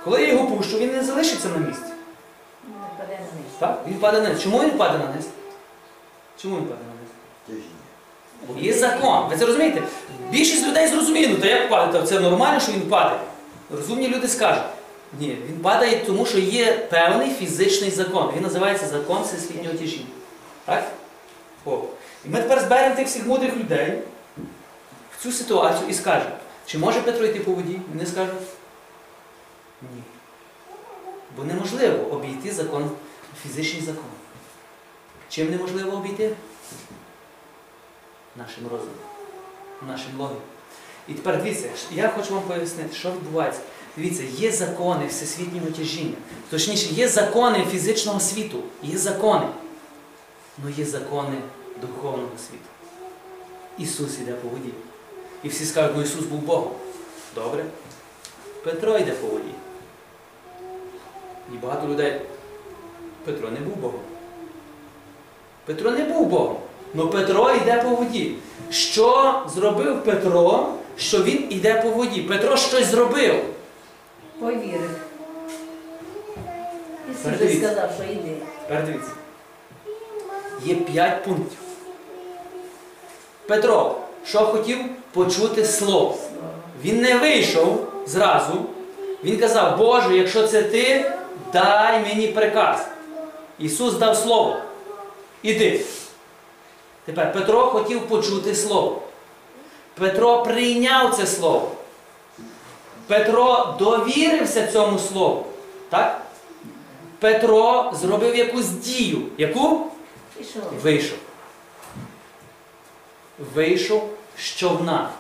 Коли 0.04 0.23
я 0.23 0.28
його 0.33 0.57
пущу, 0.57 0.78
він 0.78 0.93
не 0.93 1.04
залишиться 1.04 1.49
на 1.49 1.57
місці. 1.57 1.93
Так? 3.59 3.85
Він 3.88 3.95
паде 3.95 4.21
на 4.21 4.28
низ. 4.28 4.43
Чому 4.43 4.62
він 4.62 4.71
паде 4.71 4.99
на 4.99 5.14
низ? 5.14 5.26
Чому 6.43 6.57
він 6.57 6.64
паде 6.64 6.81
на 6.85 7.00
низ? 7.00 7.11
Є 8.58 8.72
закон. 8.72 9.28
Ви 9.30 9.36
це 9.36 9.46
розумієте? 9.46 9.82
Більшість 10.30 10.66
людей 10.66 10.88
зрозуміє, 10.88 11.28
ну 11.28 11.36
то 11.36 11.46
як 11.46 11.70
падає? 11.70 12.06
Це 12.06 12.20
нормально, 12.20 12.60
що 12.60 12.72
він 12.72 12.80
падає. 12.80 13.20
Розумні 13.70 14.08
люди 14.08 14.28
скажуть. 14.28 14.64
Ні, 15.20 15.38
він 15.48 15.60
падає, 15.60 16.04
тому 16.06 16.26
що 16.26 16.38
є 16.38 16.72
певний 16.72 17.30
фізичний 17.30 17.90
закон. 17.90 18.32
Він 18.36 18.42
називається 18.42 18.86
закон 18.86 19.22
всесвітнього 19.22 19.74
тяжіння. 19.74 20.06
Так? 20.64 20.84
О. 21.66 21.78
І 22.24 22.28
ми 22.28 22.42
тепер 22.42 22.60
зберемо 22.60 22.94
тих 22.94 23.06
всіх 23.06 23.26
мудрих 23.26 23.56
людей 23.56 23.98
в 25.18 25.22
цю 25.22 25.32
ситуацію 25.32 25.88
і 25.88 25.94
скажемо, 25.94 26.30
чи 26.66 26.78
може 26.78 27.00
Петро 27.00 27.26
йти 27.26 27.40
по 27.40 27.52
воді? 27.52 27.80
Вони 27.92 28.06
скажуть 28.06 28.34
ні. 29.82 30.02
Бо 31.36 31.44
неможливо 31.44 32.16
обійти 32.16 32.52
закон, 32.52 32.90
фізичний 33.42 33.82
закон. 33.82 34.04
Чим 35.28 35.50
неможливо 35.50 35.96
обійти? 35.96 36.30
Нашим 38.36 38.64
розумом, 38.64 38.94
нашим 39.88 40.10
логіком. 40.18 40.42
І 41.08 41.14
тепер 41.14 41.42
дивіться, 41.42 41.68
я 41.92 42.08
хочу 42.08 42.34
вам 42.34 42.42
пояснити, 42.42 42.94
що 42.94 43.10
відбувається. 43.10 43.60
Дивіться, 43.96 44.22
є 44.22 44.52
закони 44.52 45.06
всесвітнього 45.06 45.66
тяжіння. 45.66 46.16
Точніше, 46.50 46.86
є 46.86 47.08
закони 47.08 47.66
фізичного 47.70 48.20
світу, 48.20 48.58
є 48.82 48.98
закони. 48.98 49.46
Але 50.62 50.72
є 50.72 50.84
закони 50.84 51.36
духовного 51.80 52.38
світу. 52.48 52.64
Ісус 53.78 54.18
йде 54.18 54.32
по 54.32 54.48
воді. 54.48 54.70
І 55.42 55.48
всі 55.48 55.64
скажуть, 55.64 55.96
ну 55.96 56.02
Ісус 56.02 56.24
був 56.24 56.40
Богом. 56.40 56.72
Добре. 57.34 57.64
Петро 58.64 58.98
йде 58.98 59.12
по 59.12 59.26
воді. 59.26 59.50
І 61.52 61.56
багато 61.56 61.88
людей. 61.88 62.20
Петро 63.24 63.50
не 63.50 63.60
був 63.60 63.76
Богом. 63.76 64.00
Петро 65.64 65.90
не 65.90 66.04
був 66.04 66.26
Богом. 66.26 66.56
Але 66.98 67.06
Петро 67.06 67.50
йде 67.50 67.82
по 67.82 67.88
воді. 67.88 68.34
Що 68.70 69.42
зробив 69.54 70.04
Петро, 70.04 70.68
що 70.96 71.22
він 71.22 71.46
йде 71.50 71.74
по 71.82 71.88
воді? 71.88 72.22
Петро 72.22 72.56
щось 72.56 72.86
зробив. 72.86 73.34
Повірив. 74.40 74.90
Ісус 77.12 77.38
же 77.38 77.54
сказав, 77.58 77.90
що 77.94 78.12
йди. 78.12 78.36
Тепер 78.68 78.86
дивіться. 78.86 79.10
Є 80.64 80.74
п'ять 80.74 81.24
пунктів. 81.24 81.58
Петро, 83.46 83.96
що 84.26 84.38
хотів 84.38 84.78
почути 85.12 85.64
слово. 85.64 86.18
Він 86.84 87.00
не 87.00 87.18
вийшов 87.18 87.86
зразу. 88.06 88.52
Він 89.24 89.38
казав, 89.38 89.78
Боже, 89.78 90.16
якщо 90.16 90.46
це 90.46 90.62
ти, 90.62 91.12
дай 91.52 92.02
мені 92.02 92.28
приказ. 92.28 92.86
Ісус 93.58 93.94
дав 93.94 94.16
слово. 94.16 94.56
Іди. 95.42 95.80
Тепер 97.04 97.32
Петро 97.32 97.61
хотів 97.61 98.08
почути 98.08 98.54
слово. 98.54 99.02
Петро 99.94 100.42
прийняв 100.42 101.16
це 101.16 101.26
слово. 101.26 101.70
Петро 103.06 103.75
довірився 103.78 104.66
цьому 104.66 104.99
слову. 104.99 105.46
Так? 105.88 106.23
Петро 107.18 107.92
зробив 107.94 108.37
якусь 108.37 108.66
дію. 108.68 109.23
Яку? 109.38 109.87
Пішов. 110.38 110.62
Вийшов. 110.82 111.18
Вийшов 113.54 114.11
з 114.38 114.42
човна. 114.42 115.11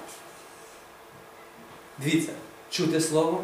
Дивіться, 1.98 2.32
чути 2.70 3.00
слово, 3.00 3.40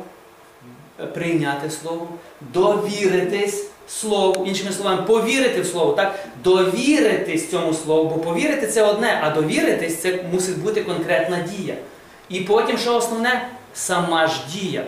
прийняти 1.15 1.71
слово, 1.71 2.09
довіритись 2.41 3.71
слову, 3.91 4.47
іншими 4.47 4.73
словами, 4.73 5.03
повірити 5.03 5.61
в 5.61 5.67
слово, 5.67 5.93
так? 5.93 6.19
Довіритись 6.45 7.51
цьому 7.51 7.75
слову, 7.75 8.11
бо 8.11 8.23
повірити 8.23 8.67
це 8.67 8.83
одне, 8.83 9.21
а 9.23 9.31
довіритись 9.31 9.97
це 9.97 10.25
мусить 10.33 10.59
бути 10.59 10.85
конкретна 10.85 11.47
дія. 11.57 11.75
І 12.29 12.41
потім, 12.41 12.79
що 12.79 12.95
основне, 12.95 13.49
сама 13.75 14.27
ж 14.27 14.35
дія. 14.53 14.85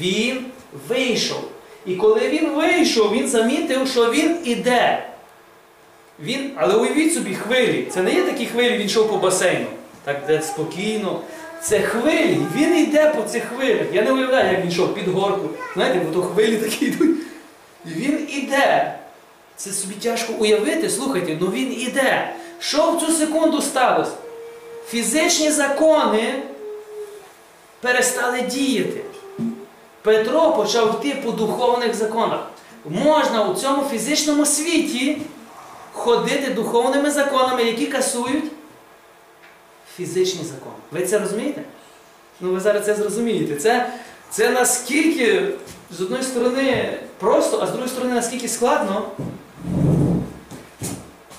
Він 0.00 0.46
вийшов. 0.88 1.40
І 1.86 1.94
коли 1.94 2.28
він 2.28 2.48
вийшов, 2.54 3.12
він 3.12 3.28
замітив, 3.28 3.88
що 3.88 4.12
він 4.12 4.38
іде. 4.44 5.06
Він, 6.22 6.50
але 6.56 6.74
уявіть 6.74 7.14
собі 7.14 7.34
хвилі. 7.34 7.86
Це 7.90 8.02
не 8.02 8.14
є 8.14 8.22
такі 8.22 8.46
хвилі, 8.46 8.78
він 8.78 8.86
йшов 8.86 9.08
по 9.08 9.16
басейну. 9.16 9.66
Так 10.04 10.22
де 10.26 10.42
спокійно. 10.42 11.20
Це 11.62 11.80
хвилі. 11.80 12.38
Він 12.56 12.78
йде 12.78 13.14
по 13.16 13.22
цих 13.22 13.42
хвилях. 13.44 13.86
Я 13.92 14.02
не 14.02 14.12
уявляю, 14.12 14.52
як 14.52 14.62
він 14.62 14.70
йшов 14.70 14.94
під 14.94 15.08
горку. 15.08 15.48
Знаєте, 15.74 16.00
бо 16.06 16.14
то 16.14 16.22
хвилі 16.22 16.56
такі 16.56 16.84
йдуть. 16.84 17.16
Він 17.86 18.28
іде. 18.30 18.98
Це 19.56 19.70
собі 19.70 19.94
тяжко 19.94 20.32
уявити, 20.32 20.90
слухайте, 20.90 21.38
ну 21.40 21.46
він 21.46 21.80
іде. 21.80 22.34
Що 22.58 22.90
в 22.90 23.00
цю 23.00 23.12
секунду 23.12 23.62
сталося? 23.62 24.12
Фізичні 24.88 25.50
закони 25.50 26.42
перестали 27.80 28.42
діяти. 28.42 29.00
Петро 30.02 30.52
почав 30.52 31.00
йти 31.00 31.22
по 31.24 31.30
духовних 31.30 31.94
законах. 31.94 32.50
Можна 32.84 33.44
у 33.44 33.54
цьому 33.54 33.84
фізичному 33.90 34.46
світі 34.46 35.18
ходити 35.92 36.50
духовними 36.54 37.10
законами, 37.10 37.64
які 37.64 37.86
касують 37.86 38.44
фізичні 39.96 40.44
закони. 40.44 40.76
Ви 40.90 41.06
це 41.06 41.18
розумієте? 41.18 41.62
Ну 42.40 42.52
ви 42.52 42.60
зараз 42.60 42.84
це 42.84 42.94
зрозумієте. 42.94 43.56
Це, 43.56 43.92
це 44.30 44.50
наскільки, 44.50 45.48
з 45.98 46.00
одної 46.00 46.22
сторони, 46.22 46.98
просто, 47.18 47.60
а 47.62 47.66
з 47.66 47.70
другої 47.70 47.90
сторони, 47.90 48.14
наскільки 48.14 48.48
складно. 48.48 49.08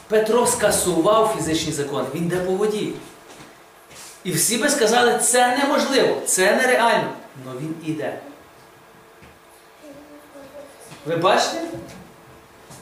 Петро 0.08 0.48
скасував 0.48 1.36
фізичні 1.38 1.74
закони, 1.74 2.08
він 2.16 2.24
йде 2.24 2.40
по 2.40 2.52
воді. 2.52 2.94
І 4.24 4.32
всі 4.32 4.58
би 4.58 4.70
сказали, 4.70 5.20
це 5.20 5.58
неможливо, 5.58 6.22
це 6.26 6.56
нереально. 6.56 7.10
Але 7.46 7.60
він 7.60 7.76
іде. 7.86 8.20
Ви 11.06 11.16
бачите? 11.16 11.62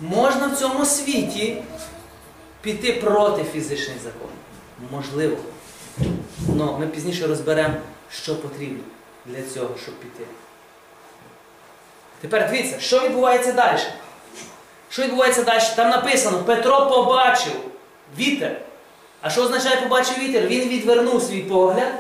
Можна 0.02 0.48
в 0.48 0.58
цьому 0.58 0.86
світі 0.86 1.64
піти 2.62 2.94
проти 2.94 3.44
фізичних 3.44 3.98
законів. 3.98 4.30
Можливо. 4.92 5.38
Але 6.50 6.80
ми 6.80 6.88
пізніше 6.88 7.28
розберемо, 7.28 7.76
що 8.12 8.42
потрібно 8.42 8.84
для 9.26 9.42
цього, 9.44 9.76
щоб 9.84 10.00
піти. 10.00 10.24
Тепер 12.22 12.50
дивіться, 12.52 12.80
що 12.80 13.00
відбувається 13.00 13.52
далі? 13.52 13.80
Що 14.90 15.02
відбувається 15.02 15.44
далі? 15.44 15.64
Там 15.76 15.90
написано, 15.90 16.38
Петро 16.44 16.90
побачив 16.90 17.54
вітер. 18.18 18.62
А 19.22 19.30
що 19.30 19.44
означає 19.44 19.82
побачив 19.82 20.18
вітер? 20.20 20.48
Він 20.48 20.70
відвернув 20.70 21.22
свій 21.24 21.42
погляд 21.42 21.94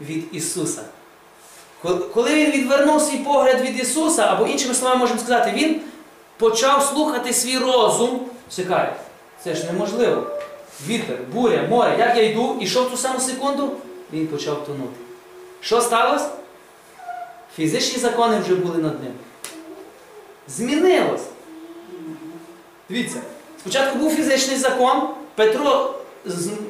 від 0.00 0.24
Ісуса. 0.32 0.82
Коли 2.14 2.34
він 2.34 2.50
відвернув 2.50 3.02
свій 3.02 3.18
погляд 3.18 3.60
від 3.60 3.80
Ісуса, 3.80 4.22
або 4.22 4.46
іншими 4.46 4.74
словами 4.74 5.00
можемо 5.00 5.20
сказати, 5.20 5.52
він 5.56 5.80
почав 6.36 6.82
слухати 6.82 7.32
свій 7.32 7.58
розум. 7.58 8.20
Чекай, 8.56 8.92
це 9.44 9.54
ж 9.54 9.64
неможливо. 9.72 10.26
Вітер, 10.86 11.16
буря, 11.32 11.62
море, 11.68 11.96
як 11.98 12.16
я 12.16 12.22
йду, 12.22 12.58
і 12.60 12.66
що 12.66 12.82
в 12.84 12.90
ту 12.90 12.96
саму 12.96 13.20
секунду? 13.20 13.72
Він 14.12 14.26
почав 14.26 14.66
тонути. 14.66 14.96
Що 15.60 15.80
сталося? 15.80 16.28
Фізичні 17.56 17.98
закони 17.98 18.38
вже 18.38 18.54
були 18.54 18.78
над 18.78 19.02
ним. 19.02 19.12
Змінилось. 20.48 21.22
Дивіться, 22.88 23.20
спочатку 23.60 23.98
був 23.98 24.14
фізичний 24.14 24.56
закон, 24.56 25.08
Петро, 25.34 25.94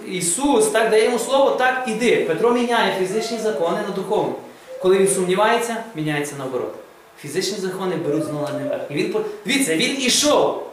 Ісус 0.06 0.66
так 0.66 0.90
дає 0.90 1.04
йому 1.04 1.18
слово, 1.18 1.50
так 1.50 1.84
іди. 1.88 2.24
Петро 2.24 2.50
міняє 2.50 2.94
фізичні 2.98 3.38
закони 3.38 3.78
на 3.88 3.94
духовні. 3.94 4.34
Коли 4.82 4.98
він 4.98 5.08
сумнівається, 5.08 5.84
міняється 5.94 6.34
наоборот. 6.38 6.74
Фізичні 7.20 7.58
закони 7.58 7.96
беруть 7.96 8.24
знову 8.24 8.48
ним 8.58 8.68
верх. 8.68 8.82
І 8.90 8.94
він, 8.94 9.16
дивіться, 9.46 9.76
він 9.76 10.02
ішов 10.02 10.66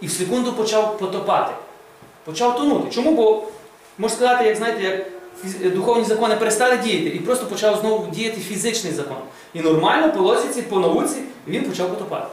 і 0.00 0.06
в 0.06 0.10
секунду 0.10 0.52
почав 0.52 0.98
потопати. 0.98 1.52
Почав 2.24 2.56
тонути. 2.56 2.90
Чому? 2.90 3.12
Бо, 3.12 3.42
можна 3.98 4.16
сказати, 4.16 4.44
як 4.44 4.56
знаєте, 4.56 4.82
як 4.82 5.06
духовні 5.62 6.04
закони 6.04 6.36
перестали 6.36 6.76
діяти, 6.76 7.16
і 7.16 7.18
просто 7.18 7.46
почав 7.46 7.80
знову 7.80 8.10
діяти 8.10 8.40
фізичний 8.40 8.92
закон. 8.92 9.16
І 9.54 9.60
нормально, 9.60 10.12
по 10.12 10.20
логіці, 10.20 10.62
по 10.62 10.78
науці, 10.78 11.16
він 11.48 11.64
почав 11.70 11.88
потопати. 11.88 12.26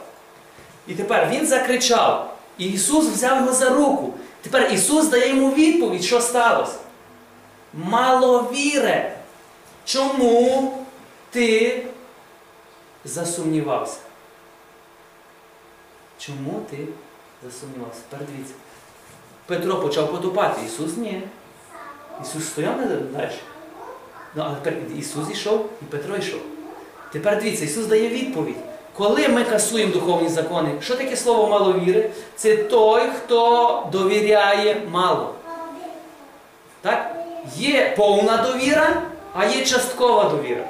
І 0.86 0.94
тепер 0.94 1.28
він 1.32 1.46
закричав, 1.46 2.36
і 2.58 2.66
Ісус 2.66 3.06
взяв 3.06 3.40
його 3.40 3.52
за 3.52 3.70
руку. 3.70 4.14
Тепер 4.42 4.72
Ісус 4.72 5.06
дає 5.08 5.28
йому 5.28 5.54
відповідь, 5.54 6.04
що 6.04 6.20
сталося. 6.20 6.76
Мало 7.74 8.42
віре. 8.52 9.16
Чому 9.84 10.74
ти 11.30 11.82
засумнівався? 13.04 13.98
Чому 16.18 16.60
ти 16.70 16.78
засумнівався? 17.44 18.00
Тепер 18.10 18.26
дивіться. 18.32 18.54
Петро 19.46 19.76
почав 19.76 20.10
потопати, 20.10 20.60
Ісус 20.66 20.96
ні. 20.96 21.22
Ісус 22.22 22.48
стояв 22.48 22.76
далі. 23.12 23.30
Ну, 24.34 24.42
але 24.46 24.54
тепер 24.62 24.80
Ісус 24.98 25.30
йшов 25.30 25.66
і 25.82 25.84
Петро 25.84 26.16
йшов. 26.16 26.40
Тепер 27.12 27.42
дивіться, 27.42 27.64
Ісус 27.64 27.86
дає 27.86 28.08
відповідь. 28.08 28.56
Коли 28.92 29.28
ми 29.28 29.44
касуємо 29.44 29.92
духовні 29.92 30.28
закони, 30.28 30.70
що 30.82 30.96
таке 30.96 31.16
слово 31.16 31.48
маловіри? 31.48 32.10
Це 32.36 32.56
той, 32.56 33.02
хто 33.18 33.88
довіряє 33.92 34.82
мало. 34.90 35.34
Так? 36.80 37.16
Є 37.56 37.94
повна 37.96 38.36
довіра, 38.36 39.02
а 39.34 39.44
є 39.44 39.64
часткова 39.64 40.24
довіра. 40.24 40.64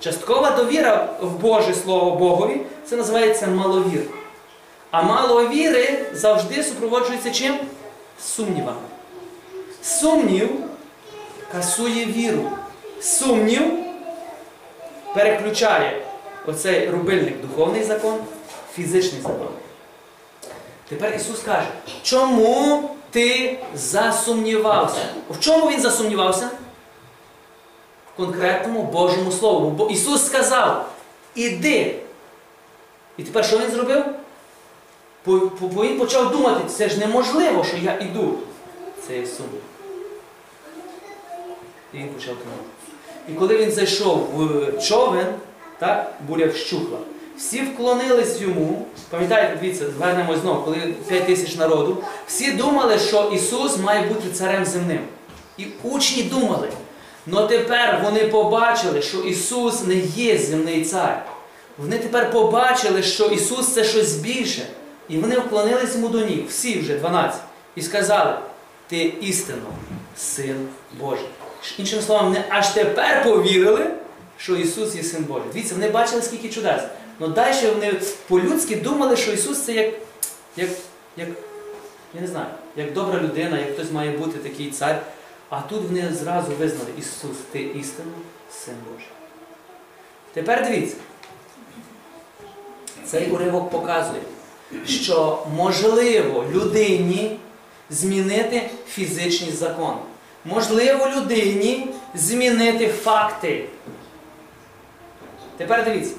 Часткова 0.00 0.50
довіра 0.50 1.08
в 1.20 1.30
Боже 1.30 1.74
Слово 1.74 2.10
Богові 2.10 2.60
це 2.84 2.96
називається 2.96 3.46
маловір. 3.46 4.02
А 4.90 5.02
маловіри 5.02 5.98
завжди 6.12 6.62
супроводжується 6.62 7.30
чим? 7.30 7.54
Сумнівами. 8.20 8.95
Сумнів 9.86 10.50
касує 11.52 12.06
віру. 12.06 12.50
Сумнів 13.00 13.62
переключає 15.14 16.02
оцей 16.46 16.90
рубильник 16.90 17.40
духовний 17.40 17.84
закон, 17.84 18.18
фізичний 18.74 19.22
закон. 19.22 19.48
Тепер 20.88 21.14
Ісус 21.14 21.40
каже, 21.40 21.66
чому 22.02 22.90
ти 23.10 23.58
засумнівався? 23.74 25.08
В 25.30 25.40
чому 25.40 25.70
Він 25.70 25.80
засумнівався? 25.80 26.50
В 28.14 28.16
конкретному 28.16 28.82
Божому 28.82 29.32
Слову. 29.32 29.70
Бо 29.70 29.88
Ісус 29.88 30.26
сказав, 30.26 30.88
іди. 31.34 31.98
І 33.16 33.22
тепер 33.22 33.44
що 33.44 33.58
Він 33.58 33.70
зробив? 33.70 34.04
Бо 35.60 35.84
Він 35.84 35.98
почав 35.98 36.32
думати, 36.32 36.60
це 36.68 36.88
ж 36.88 36.98
неможливо, 36.98 37.64
що 37.64 37.76
я 37.76 37.98
іду. 37.98 38.38
Це 39.06 39.18
є 39.18 39.26
сумнів. 39.26 39.60
І 41.94 41.96
він 41.96 42.08
почав 42.08 42.34
тонути. 42.34 42.68
І 43.28 43.32
коли 43.32 43.56
він 43.56 43.72
зайшов 43.72 44.28
в 44.34 44.72
човен, 44.82 45.26
так, 45.78 46.14
буря 46.28 46.46
вщухла. 46.46 46.98
Всі 47.38 47.62
вклонились 47.62 48.40
йому. 48.40 48.86
Пам'ятаєте, 49.10 49.58
дивіться, 49.60 49.84
звернемось 49.90 50.38
знову, 50.38 50.62
коли 50.62 50.76
5 51.08 51.26
тисяч 51.26 51.56
народу, 51.56 51.96
всі 52.26 52.52
думали, 52.52 52.98
що 52.98 53.30
Ісус 53.34 53.78
має 53.78 54.08
бути 54.08 54.30
царем 54.32 54.64
земним. 54.64 55.00
І 55.58 55.66
учні 55.82 56.22
думали. 56.22 56.68
Але 57.32 57.46
тепер 57.46 58.00
вони 58.04 58.26
побачили, 58.26 59.02
що 59.02 59.18
Ісус 59.18 59.84
не 59.84 59.94
є 59.94 60.38
земний 60.38 60.84
цар. 60.84 61.26
Вони 61.78 61.98
тепер 61.98 62.30
побачили, 62.30 63.02
що 63.02 63.26
Ісус 63.26 63.74
це 63.74 63.84
щось 63.84 64.14
більше. 64.14 64.66
І 65.08 65.18
вони 65.18 65.38
вклонились 65.38 65.94
йому 65.94 66.08
до 66.08 66.20
ніг, 66.20 66.46
всі 66.48 66.80
вже 66.80 66.98
12, 66.98 67.40
і 67.76 67.82
сказали, 67.82 68.34
ти 68.88 69.12
істинно 69.20 69.66
син 70.16 70.68
Божий. 71.00 71.28
Іншими 71.78 72.02
словами, 72.02 72.28
вони 72.28 72.44
аж 72.48 72.68
тепер 72.68 73.24
повірили, 73.24 73.90
що 74.38 74.56
Ісус 74.56 74.94
є 74.94 75.02
син 75.02 75.24
Божий. 75.24 75.48
Дивіться, 75.52 75.74
вони 75.74 75.90
бачили, 75.90 76.22
скільки 76.22 76.48
чудес. 76.48 76.82
Але 77.20 77.28
далі 77.28 77.70
вони 77.74 77.92
по-людськи 78.28 78.76
думали, 78.76 79.16
що 79.16 79.32
Ісус 79.32 79.62
це 79.62 79.72
як, 79.72 79.94
як, 80.56 80.70
як, 81.16 81.28
я 82.14 82.20
не 82.20 82.26
знаю, 82.26 82.46
як 82.76 82.92
добра 82.92 83.20
людина, 83.20 83.58
як 83.58 83.74
хтось 83.74 83.92
має 83.92 84.18
бути 84.18 84.38
такий 84.38 84.70
цар. 84.70 85.02
А 85.50 85.60
тут 85.60 85.82
вони 85.82 86.12
зразу 86.12 86.52
визнали, 86.52 86.90
Ісус, 86.98 87.36
ти 87.52 87.60
істинно 87.60 88.12
син 88.64 88.74
Божий. 88.92 89.08
Тепер 90.34 90.66
дивіться, 90.70 90.96
цей 93.06 93.30
уривок 93.30 93.70
показує, 93.70 94.20
що 94.86 95.46
можливо 95.56 96.44
людині 96.52 97.38
змінити 97.90 98.70
фізичні 98.88 99.50
закони. 99.50 99.98
Можливо 100.46 101.08
людині 101.16 101.88
змінити 102.14 102.88
факти. 102.88 103.64
Тепер 105.56 105.84
дивіться. 105.84 106.14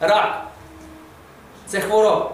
Рак. 0.00 0.46
Це 1.66 1.80
хвороба. 1.80 2.30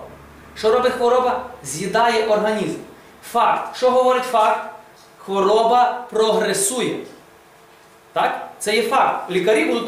Що 0.57 0.73
робить 0.73 0.93
хвороба? 0.93 1.45
З'їдає 1.65 2.27
організм. 2.27 2.77
Факт. 3.31 3.77
Що 3.77 3.91
говорить 3.91 4.25
факт? 4.25 4.71
Хвороба 5.19 6.07
прогресує. 6.11 6.97
Так? 8.13 8.49
Це 8.59 8.77
є 8.77 8.83
факт. 8.83 9.31
Лікарі 9.31 9.65
будуть 9.65 9.87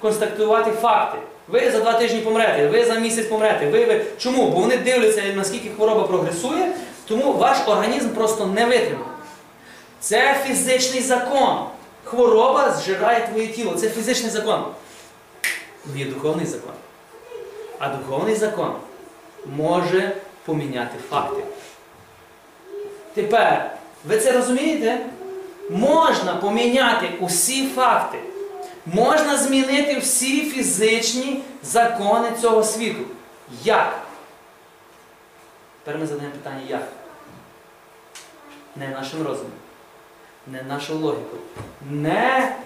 констатувати, 0.00 0.72
факти. 0.72 1.18
Ви 1.48 1.70
за 1.70 1.80
два 1.80 1.92
тижні 1.92 2.20
помрете, 2.20 2.68
ви 2.68 2.84
за 2.84 2.94
місяць 2.94 3.26
помрете. 3.26 3.70
Ви, 3.70 3.84
ви... 3.84 4.04
Чому? 4.18 4.50
Бо 4.50 4.60
вони 4.60 4.76
дивляться, 4.76 5.22
наскільки 5.36 5.70
хвороба 5.70 6.02
прогресує, 6.02 6.72
тому 7.08 7.32
ваш 7.32 7.56
організм 7.66 8.08
просто 8.08 8.46
не 8.46 8.66
витримає. 8.66 9.15
Це 10.06 10.42
фізичний 10.46 11.02
закон. 11.02 11.66
Хвороба 12.04 12.72
зжирає 12.72 13.26
твоє 13.26 13.48
тіло. 13.48 13.74
Це 13.74 13.90
фізичний 13.90 14.30
закон. 14.30 14.64
Є 15.94 16.04
духовний 16.04 16.46
закон. 16.46 16.72
А 17.78 17.88
духовний 17.88 18.34
закон 18.34 18.72
може 19.56 20.16
поміняти 20.44 20.98
факти. 21.10 21.42
Тепер, 23.14 23.76
ви 24.04 24.18
це 24.18 24.32
розумієте? 24.32 25.06
Можна 25.70 26.34
поміняти 26.34 27.10
усі 27.20 27.66
факти. 27.66 28.18
Можна 28.86 29.36
змінити 29.36 29.98
всі 29.98 30.50
фізичні 30.50 31.42
закони 31.62 32.28
цього 32.40 32.64
світу. 32.64 33.02
Як? 33.64 33.98
Тепер 35.84 36.00
ми 36.00 36.06
задаємо 36.06 36.34
питання 36.34 36.62
як? 36.68 36.88
Не 38.76 38.88
нашим 38.88 39.22
розумом, 39.22 39.52
не 40.52 40.62
нашою 40.62 40.98
логікою, 40.98 41.42
не, 41.90 42.56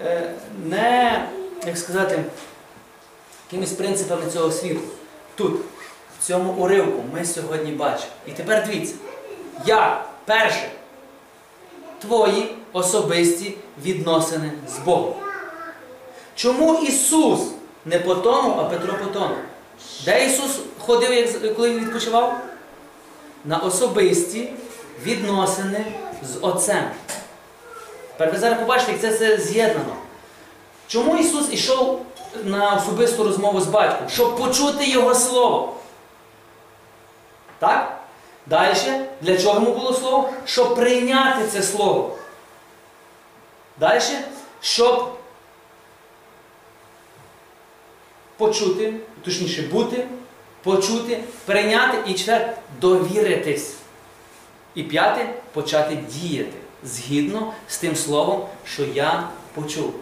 е, 0.00 0.30
не 0.64 1.28
як 1.66 1.78
сказати, 1.78 2.24
якимись 3.46 3.72
принципами 3.72 4.22
цього 4.32 4.52
світу. 4.52 4.80
Тут, 5.34 5.52
в 6.20 6.26
цьому 6.26 6.52
уривку, 6.52 7.04
ми 7.12 7.24
сьогодні 7.24 7.72
бачимо. 7.72 8.12
І 8.26 8.30
тепер 8.30 8.66
дивіться, 8.66 8.94
як 9.66 10.08
перше, 10.24 10.70
твої 12.00 12.54
особисті 12.72 13.54
відносини 13.84 14.52
з 14.68 14.78
Богом. 14.78 15.14
Чому 16.34 16.74
Ісус 16.74 17.40
не 17.84 17.98
по 17.98 18.14
тому, 18.14 18.54
а 18.58 18.64
Петро 18.64 18.94
по 19.04 19.10
тому? 19.10 19.34
Де 20.04 20.26
Ісус 20.26 20.60
ходив, 20.78 21.54
коли 21.56 21.70
він 21.70 21.84
відпочивав? 21.84 22.40
На 23.44 23.58
особисті 23.58 24.52
відносини 25.04 25.84
з 26.22 26.38
Отцем. 26.40 26.84
Тепер 28.18 28.34
ви 28.34 28.40
зараз 28.40 28.58
побачите, 28.58 28.92
як 28.92 29.00
це 29.00 29.10
все 29.10 29.38
з'єднано. 29.38 29.96
Чому 30.88 31.16
Ісус 31.16 31.52
ішов 31.52 32.06
на 32.44 32.74
особисту 32.74 33.24
розмову 33.24 33.60
з 33.60 33.66
батьком? 33.66 34.08
Щоб 34.08 34.36
почути 34.36 34.86
Його 34.86 35.14
Слово. 35.14 35.76
Так? 37.58 38.00
Далі, 38.46 38.76
для 39.20 39.38
чого 39.38 39.54
йому 39.54 39.72
було 39.72 39.92
слово? 39.92 40.30
Щоб 40.44 40.74
прийняти 40.74 41.46
це 41.46 41.62
слово. 41.62 42.16
Далі, 43.80 44.02
щоб 44.60 45.12
почути, 48.36 48.94
точніше 49.24 49.62
бути, 49.62 50.06
почути, 50.62 51.24
прийняти 51.44 52.10
і 52.10 52.14
четверте 52.14 52.56
довіритись. 52.80 53.74
І 54.74 54.82
п'яте 54.82 55.34
почати 55.52 55.96
діяти 55.96 56.58
згідно 56.84 57.52
з 57.68 57.78
тим 57.78 57.96
словом, 57.96 58.46
що 58.64 58.84
я 58.84 59.28
почув. 59.54 59.94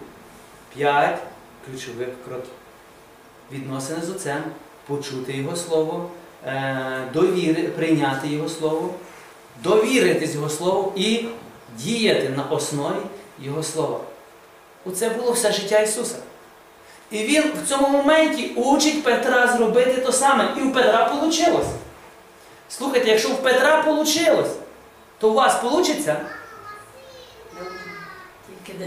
П'ять 0.77 1.19
ключових 1.67 2.09
кроків. 2.29 2.51
Відносини 3.53 4.03
з 4.03 4.11
отцем, 4.11 4.43
почути 4.87 5.33
Його 5.33 5.57
Слово, 5.57 6.11
е, 6.47 7.09
довіри, 7.12 7.62
прийняти 7.62 8.29
Його 8.29 8.49
Слово, 8.49 8.95
довіритись 9.62 10.35
Його 10.35 10.49
Слову 10.49 10.93
і 10.97 11.25
діяти 11.77 12.29
на 12.29 12.43
основі 12.43 13.01
Його 13.39 13.62
Слова. 13.62 14.01
Оце 14.85 15.09
було 15.11 15.33
все 15.33 15.53
життя 15.53 15.81
Ісуса. 15.81 16.17
І 17.11 17.19
Він 17.19 17.43
в 17.43 17.69
цьому 17.69 17.89
моменті 17.89 18.53
учить 18.57 19.05
Петра 19.05 19.57
зробити 19.57 20.01
то 20.01 20.12
саме. 20.12 20.49
І 20.57 20.61
у 20.61 20.73
Петра 20.73 21.12
вийшло. 21.12 21.65
Слухайте, 22.69 23.09
якщо 23.09 23.29
в 23.29 23.43
Петра 23.43 23.81
вийшло, 23.81 24.45
то 25.19 25.31
у 25.31 25.35
вас 25.35 25.62
вийде? 25.62 26.17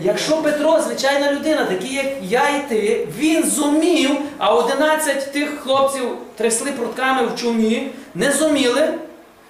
Якщо 0.01 0.41
Петро, 0.41 0.81
звичайна 0.81 1.33
людина, 1.33 1.65
такий 1.65 1.93
як 1.93 2.05
я 2.21 2.49
і 2.49 2.69
ти, 2.69 3.07
він 3.17 3.49
зумів, 3.49 4.11
а 4.37 4.55
11 4.55 5.31
тих 5.31 5.59
хлопців 5.59 6.17
трясли 6.35 6.71
прутками 6.71 7.27
в 7.27 7.35
чумі, 7.35 7.91
не 8.15 8.31
зуміли. 8.31 8.93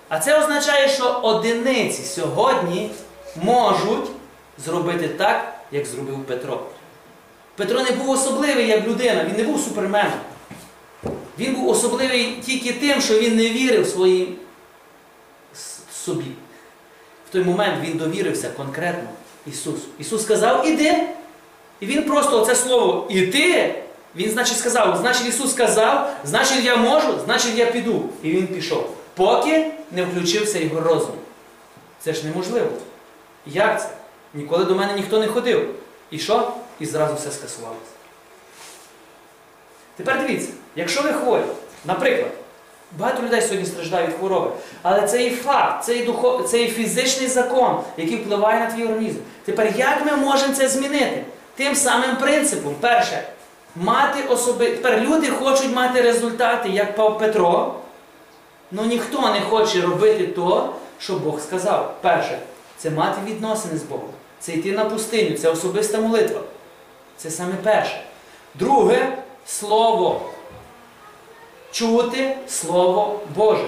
А 0.09 0.19
це 0.19 0.39
означає, 0.39 0.89
що 0.89 1.09
одиниці 1.09 2.03
сьогодні 2.03 2.91
можуть 3.35 4.09
зробити 4.65 5.07
так, 5.07 5.53
як 5.71 5.85
зробив 5.85 6.23
Петро. 6.23 6.61
Петро 7.55 7.81
не 7.81 7.91
був 7.91 8.09
особливий 8.09 8.67
як 8.67 8.87
людина, 8.87 9.25
він 9.25 9.37
не 9.37 9.43
був 9.43 9.59
суперменом. 9.59 10.19
Він 11.39 11.55
був 11.55 11.69
особливий 11.69 12.41
тільки 12.45 12.73
тим, 12.73 13.01
що 13.01 13.19
він 13.19 13.35
не 13.35 13.49
вірив 13.49 13.87
своїм 13.87 14.35
собі. 15.93 16.31
В 17.29 17.31
той 17.31 17.43
момент 17.43 17.75
він 17.83 17.97
довірився 17.97 18.49
конкретно 18.49 19.09
Ісусу. 19.49 19.87
Ісус 19.99 20.23
сказав, 20.23 20.67
іди. 20.67 21.03
І 21.79 21.85
він 21.85 22.03
просто 22.03 22.41
оце 22.41 22.55
слово 22.55 23.07
іди, 23.09 23.75
він, 24.15 24.31
значить, 24.31 24.57
сказав, 24.57 24.97
значить 24.97 25.27
Ісус 25.27 25.51
сказав, 25.51 26.13
значить 26.23 26.63
я 26.65 26.75
можу, 26.75 27.19
значить 27.25 27.57
я 27.57 27.65
піду. 27.65 28.09
І 28.23 28.29
він 28.31 28.47
пішов. 28.47 28.95
Поки 29.15 29.71
не 29.91 30.03
включився 30.03 30.59
його 30.59 30.81
розум. 30.81 31.15
Це 31.99 32.13
ж 32.13 32.25
неможливо. 32.25 32.69
Як 33.45 33.81
це? 33.81 33.89
Ніколи 34.33 34.65
до 34.65 34.75
мене 34.75 34.93
ніхто 34.93 35.19
не 35.19 35.27
ходив. 35.27 35.69
І 36.11 36.19
що? 36.19 36.51
І 36.79 36.85
зразу 36.85 37.15
все 37.15 37.31
скасувалося. 37.31 37.79
Тепер 39.97 40.21
дивіться, 40.27 40.49
якщо 40.75 41.01
ви 41.01 41.13
хворі, 41.13 41.43
наприклад, 41.85 42.31
багато 42.97 43.23
людей 43.23 43.41
сьогодні 43.41 43.65
страждає 43.65 44.07
від 44.07 44.15
хвороби, 44.15 44.51
але 44.81 45.07
це 45.07 45.25
і 45.25 45.29
факт, 45.29 45.83
це 45.83 45.95
і, 45.95 46.03
духов... 46.03 46.49
це 46.49 46.61
і 46.61 46.67
фізичний 46.67 47.27
закон, 47.27 47.79
який 47.97 48.17
впливає 48.17 48.59
на 48.59 48.71
твій 48.71 48.83
організм. 48.83 49.19
Тепер 49.45 49.73
як 49.77 50.05
ми 50.05 50.17
можемо 50.17 50.53
це 50.53 50.67
змінити? 50.67 51.23
Тим 51.55 51.75
самим 51.75 52.15
принципом, 52.15 52.75
перше, 52.79 53.23
мати 53.75 54.23
особи. 54.29 54.69
Тепер 54.69 55.01
люди 55.01 55.29
хочуть 55.29 55.75
мати 55.75 56.01
результати, 56.01 56.69
як 56.69 56.95
Пав 56.95 57.19
Петро, 57.19 57.73
але 58.77 58.87
ніхто 58.87 59.29
не 59.33 59.41
хоче 59.41 59.81
робити 59.81 60.27
то, 60.27 60.73
що 60.99 61.13
Бог 61.13 61.39
сказав. 61.39 61.95
Перше, 62.01 62.39
це 62.77 62.89
мати 62.89 63.17
відносини 63.25 63.77
з 63.77 63.83
Богом. 63.83 64.09
Це 64.39 64.51
йти 64.51 64.71
на 64.71 64.85
пустиню, 64.85 65.37
це 65.37 65.49
особиста 65.49 65.97
молитва. 65.97 66.41
Це 67.17 67.29
саме 67.29 67.53
перше. 67.63 68.01
Друге 68.55 69.17
слово. 69.45 70.21
Чути 71.71 72.37
Слово 72.47 73.19
Боже. 73.35 73.67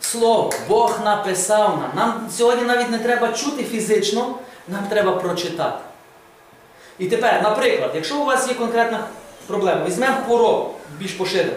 Слово. 0.00 0.52
Бог 0.68 1.00
написав 1.04 1.78
нам. 1.80 1.90
Нам 1.94 2.28
сьогодні 2.30 2.64
навіть 2.64 2.90
не 2.90 2.98
треба 2.98 3.32
чути 3.32 3.64
фізично, 3.64 4.34
нам 4.68 4.86
треба 4.88 5.12
прочитати. 5.12 5.78
І 6.98 7.06
тепер, 7.06 7.42
наприклад, 7.42 7.90
якщо 7.94 8.20
у 8.20 8.24
вас 8.24 8.48
є 8.48 8.54
конкретна 8.54 9.04
проблема, 9.46 9.84
візьмемо 9.86 10.16
хворобу 10.26 10.70
більш 10.98 11.12
поширену. 11.12 11.52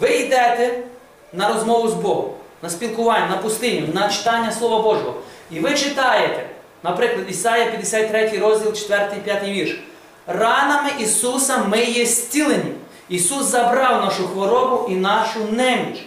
Ви 0.00 0.08
йдете 0.08 0.82
на 1.32 1.48
розмову 1.48 1.88
з 1.88 1.94
Богом, 1.94 2.30
на 2.62 2.70
спілкування, 2.70 3.28
на 3.28 3.36
пустиню, 3.36 3.88
на 3.94 4.08
читання 4.08 4.52
Слова 4.52 4.82
Божого. 4.82 5.14
І 5.50 5.60
ви 5.60 5.74
читаєте, 5.74 6.46
наприклад, 6.82 7.26
Ісая 7.28 7.70
53 7.70 8.38
розділ, 8.38 8.70
4-5 8.70 9.52
вірш. 9.52 9.78
Ранами 10.26 10.90
Ісуса 10.98 11.58
ми 11.58 11.84
є 11.84 12.06
зцілені. 12.06 12.72
Ісус 13.08 13.44
забрав 13.44 14.04
нашу 14.04 14.28
хворобу 14.28 14.88
і 14.88 14.94
нашу 14.94 15.44
неміч. 15.50 16.06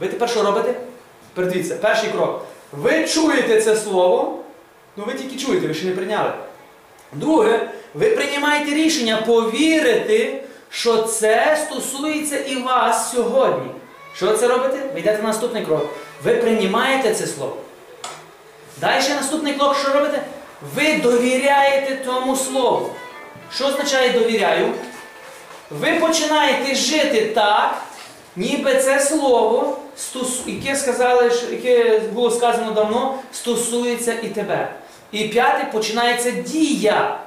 Ви 0.00 0.08
тепер 0.08 0.30
що 0.30 0.42
робите? 0.42 0.74
Тепер 1.34 1.52
дивіться, 1.52 1.76
перший 1.76 2.10
крок. 2.10 2.46
Ви 2.72 3.08
чуєте 3.08 3.60
це 3.60 3.76
слово, 3.76 4.38
ну 4.96 5.04
ви 5.06 5.14
тільки 5.14 5.36
чуєте, 5.36 5.66
ви 5.66 5.74
ще 5.74 5.86
не 5.86 5.92
прийняли. 5.92 6.32
Друге, 7.12 7.68
ви 7.94 8.10
приймаєте 8.10 8.70
рішення 8.70 9.16
повірити, 9.16 10.42
що 10.70 11.02
це 11.02 11.58
стосується 11.66 12.38
і 12.38 12.56
вас 12.56 13.12
сьогодні. 13.12 13.70
Що 14.16 14.36
це 14.36 14.48
робите? 14.48 14.78
Ви 14.94 15.00
йдете 15.00 15.22
на 15.22 15.28
наступний 15.28 15.64
крок. 15.66 15.86
Ви 16.24 16.34
приймаєте 16.34 17.14
це 17.14 17.26
слово. 17.26 17.56
Далі 18.80 19.02
наступний 19.08 19.54
крок, 19.54 19.76
що 19.76 19.92
робите? 19.92 20.22
Ви 20.74 20.96
довіряєте 20.96 21.96
тому 22.04 22.36
слову. 22.36 22.90
Що 23.54 23.66
означає 23.66 24.12
довіряю? 24.12 24.72
Ви 25.70 25.92
починаєте 25.92 26.74
жити 26.74 27.26
так, 27.34 27.82
ніби 28.36 28.74
це 28.74 29.00
слово, 29.00 29.78
яке, 30.46 30.76
сказали, 30.76 31.32
яке 31.50 31.98
було 31.98 32.30
сказано 32.30 32.72
давно, 32.72 33.18
стосується 33.32 34.14
і 34.22 34.28
тебе. 34.28 34.74
І 35.12 35.24
п'яте 35.24 35.64
починається 35.72 36.30
дія. 36.30 37.18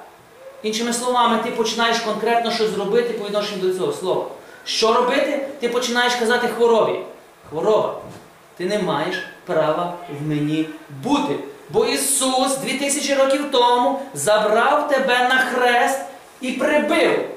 Іншими 0.64 0.94
словами, 0.94 1.40
ти 1.44 1.52
починаєш 1.52 2.00
конкретно 2.00 2.52
щось 2.52 2.78
робити 2.78 3.14
по 3.14 3.26
відношенню 3.26 3.62
до 3.62 3.74
цього 3.74 3.94
слова. 3.94 4.26
Що 4.66 4.94
робити? 4.94 5.48
Ти 5.60 5.70
починаєш 5.70 6.16
казати 6.16 6.48
хворобі. 6.48 7.00
Хвороба. 7.50 7.96
Ти 8.58 8.66
не 8.66 8.80
маєш 8.80 9.16
права 9.46 9.94
в 10.20 10.28
мені 10.28 10.70
бути. 11.04 11.36
Бо 11.74 11.86
Ісус 11.86 12.58
2000 12.58 13.16
років 13.16 13.52
тому 13.52 14.02
забрав 14.14 14.90
тебе 14.90 15.30
на 15.30 15.38
хрест 15.38 16.00
і 16.42 16.52
прибив 16.52 17.30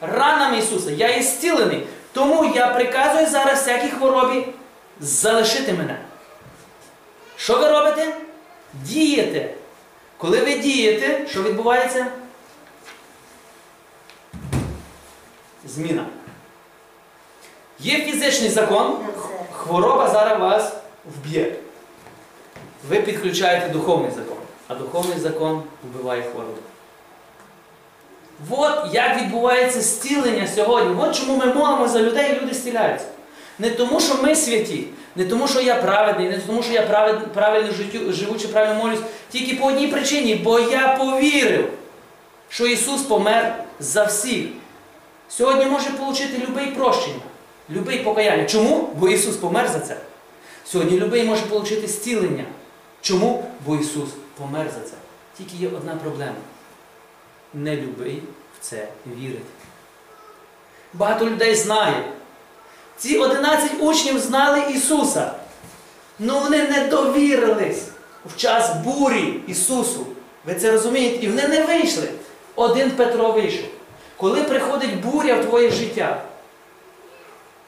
ранами 0.00 0.58
Ісуса. 0.58 0.90
Я 0.90 1.16
є 1.16 1.22
зцілений. 1.22 1.86
Тому 2.12 2.52
я 2.54 2.66
приказую 2.66 3.26
зараз 3.26 3.58
всякій 3.58 3.88
хворобі 3.88 4.46
залишити 5.00 5.72
мене. 5.72 5.98
Що 7.36 7.58
ви 7.58 7.68
робите? 7.68 8.14
Дієте. 8.72 9.54
Коли 10.18 10.40
ви 10.40 10.58
дієте, 10.58 11.28
що 11.28 11.42
відбувається? 11.42 12.06
зміна. 15.64 16.06
Є 17.78 18.00
фізичний 18.00 18.50
закон, 18.50 18.98
хвороба 19.52 20.08
зараз 20.08 20.40
вас 20.40 20.72
вб'є. 21.04 21.52
Ви 22.88 23.00
підключаєте 23.00 23.68
духовний 23.68 24.10
закон, 24.10 24.38
а 24.68 24.74
духовний 24.74 25.18
закон 25.18 25.62
вбиває 25.84 26.22
хворобу. 26.22 26.58
От 28.50 28.94
як 28.94 29.22
відбувається 29.22 29.80
зцілення 29.80 30.46
сьогодні. 30.46 30.96
От 31.02 31.16
чому 31.16 31.36
ми 31.36 31.46
молимо 31.46 31.88
за 31.88 32.02
людей 32.02 32.32
і 32.32 32.40
люди 32.40 32.54
зціляються. 32.54 33.06
Не 33.58 33.70
тому, 33.70 34.00
що 34.00 34.22
ми 34.22 34.36
святі, 34.36 34.84
не 35.16 35.24
тому, 35.24 35.48
що 35.48 35.60
я 35.60 35.74
праведний, 35.74 36.28
не 36.28 36.38
тому, 36.38 36.62
що 36.62 36.72
я 36.72 36.82
правильно 37.34 37.72
живу 38.08 38.38
чи 38.38 38.48
правильно 38.48 38.84
молюсь, 38.84 39.00
тільки 39.30 39.56
по 39.56 39.66
одній 39.66 39.86
причині, 39.86 40.34
бо 40.34 40.60
я 40.60 40.88
повірив, 40.88 41.68
що 42.48 42.66
Ісус 42.66 43.02
помер 43.02 43.64
за 43.80 44.04
всіх. 44.04 44.46
Сьогодні 45.28 45.66
може 45.66 45.88
отримати 45.88 46.46
любий 46.48 46.66
прощення, 46.66 47.20
любий 47.70 47.98
покаяння. 47.98 48.44
Чому? 48.44 48.88
Бо 48.94 49.08
Ісус 49.08 49.36
помер 49.36 49.68
за 49.68 49.80
це. 49.80 49.96
Сьогодні 50.64 50.98
любий 50.98 51.24
може 51.24 51.42
отримати 51.50 51.88
зцілення. 51.88 52.44
Чому? 53.02 53.44
Бо 53.66 53.76
Ісус 53.76 54.08
помер 54.38 54.66
за 54.74 54.90
це. 54.90 54.96
Тільки 55.38 55.56
є 55.56 55.68
одна 55.68 55.96
проблема. 55.96 56.34
Не 57.54 57.76
любий 57.76 58.22
в 58.58 58.64
це 58.64 58.88
вірить. 59.06 59.42
Багато 60.92 61.26
людей 61.26 61.54
знає. 61.54 62.04
Ці 62.96 63.18
11 63.18 63.70
учнів 63.80 64.18
знали 64.18 64.60
Ісуса. 64.72 65.32
але 66.20 66.40
вони 66.40 66.62
не 66.62 66.86
довірились 66.86 67.88
в 68.26 68.36
час 68.36 68.70
бурі 68.84 69.40
Ісусу. 69.46 70.06
Ви 70.46 70.54
це 70.54 70.70
розумієте? 70.72 71.26
І 71.26 71.28
вони 71.28 71.48
не 71.48 71.64
вийшли. 71.64 72.08
Один 72.54 72.90
Петро 72.90 73.32
вийшов. 73.32 73.64
Коли 74.16 74.42
приходить 74.42 75.00
буря 75.00 75.34
в 75.34 75.44
твоє 75.44 75.70
життя, 75.70 76.22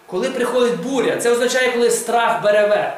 коли 0.07 0.31
приходить 0.31 0.81
буря, 0.81 1.17
це 1.17 1.31
означає, 1.31 1.73
коли 1.73 1.91
страх 1.91 2.43
бере 2.43 2.67
верх, 2.67 2.95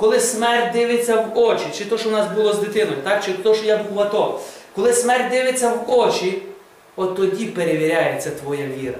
коли 0.00 0.20
смерть 0.20 0.72
дивиться 0.72 1.16
в 1.16 1.38
очі, 1.38 1.64
чи 1.78 1.84
то, 1.84 1.98
що 1.98 2.08
у 2.08 2.12
нас 2.12 2.26
було 2.34 2.52
з 2.52 2.58
дитиною, 2.58 2.96
так? 3.04 3.24
чи 3.24 3.32
то, 3.32 3.54
що 3.54 3.66
я 3.66 3.76
був 3.76 3.92
в 3.92 4.00
АТО. 4.00 4.40
Коли 4.74 4.92
смерть 4.92 5.30
дивиться 5.30 5.68
в 5.68 5.92
очі, 5.92 6.42
от 6.96 7.16
тоді 7.16 7.46
перевіряється 7.46 8.30
твоя 8.30 8.66
віра. 8.66 8.98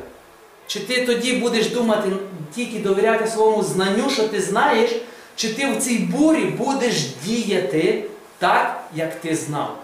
Чи 0.67 0.81
ти 0.81 1.07
тоді 1.07 1.33
будеш 1.33 1.69
думати, 1.69 2.09
тільки 2.55 2.79
довіряти 2.79 3.27
своєму 3.27 3.63
знанню, 3.63 4.11
що 4.11 4.29
ти 4.29 4.41
знаєш, 4.41 4.91
чи 5.37 5.55
ти 5.55 5.73
в 5.73 5.77
цій 5.77 5.99
бурі 5.99 6.45
будеш 6.45 6.95
діяти 7.25 8.05
так, 8.39 8.85
як 8.95 9.15
ти 9.15 9.37
знав? 9.37 9.77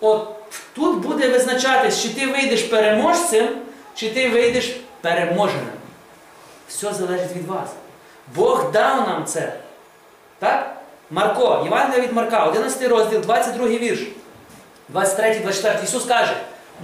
От 0.00 0.28
тут 0.74 0.98
буде 0.98 1.28
визначатись, 1.28 2.02
чи 2.02 2.08
ти 2.08 2.26
вийдеш 2.26 2.62
переможцем, 2.62 3.48
чи 3.94 4.10
ти 4.10 4.28
вийдеш 4.28 4.76
переможеним. 5.00 5.66
Все 6.68 6.94
залежить 6.94 7.36
від 7.36 7.46
вас. 7.46 7.68
Бог 8.34 8.72
дав 8.72 8.96
нам 9.08 9.24
це. 9.24 9.61
Так? 10.42 10.76
Марко, 11.10 11.60
Євангелія 11.64 12.02
від 12.02 12.12
Марка, 12.12 12.46
11 12.46 12.88
розділ, 12.88 13.20
22 13.20 13.66
вірш. 13.68 14.00
23, 14.88 15.40
24. 15.40 15.84
Ісус 15.84 16.04
каже: 16.04 16.36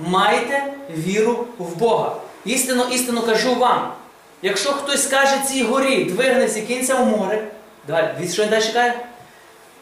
майте 0.06 0.74
віру 0.90 1.46
в 1.58 1.76
Бога. 1.76 2.16
Істинно, 2.44 2.88
істинно 2.90 3.22
кажу 3.22 3.54
вам. 3.54 3.92
Якщо 4.42 4.72
хтось 4.72 5.04
скаже 5.04 5.38
цій 5.48 5.62
горі, 5.62 6.04
двигнеться, 6.04 6.60
кінця 6.60 6.94
в 6.94 7.06
море, 7.06 7.44
від 8.20 8.32
що 8.32 8.42
він 8.42 8.50
далі 8.50 8.72
каже? 8.72 8.94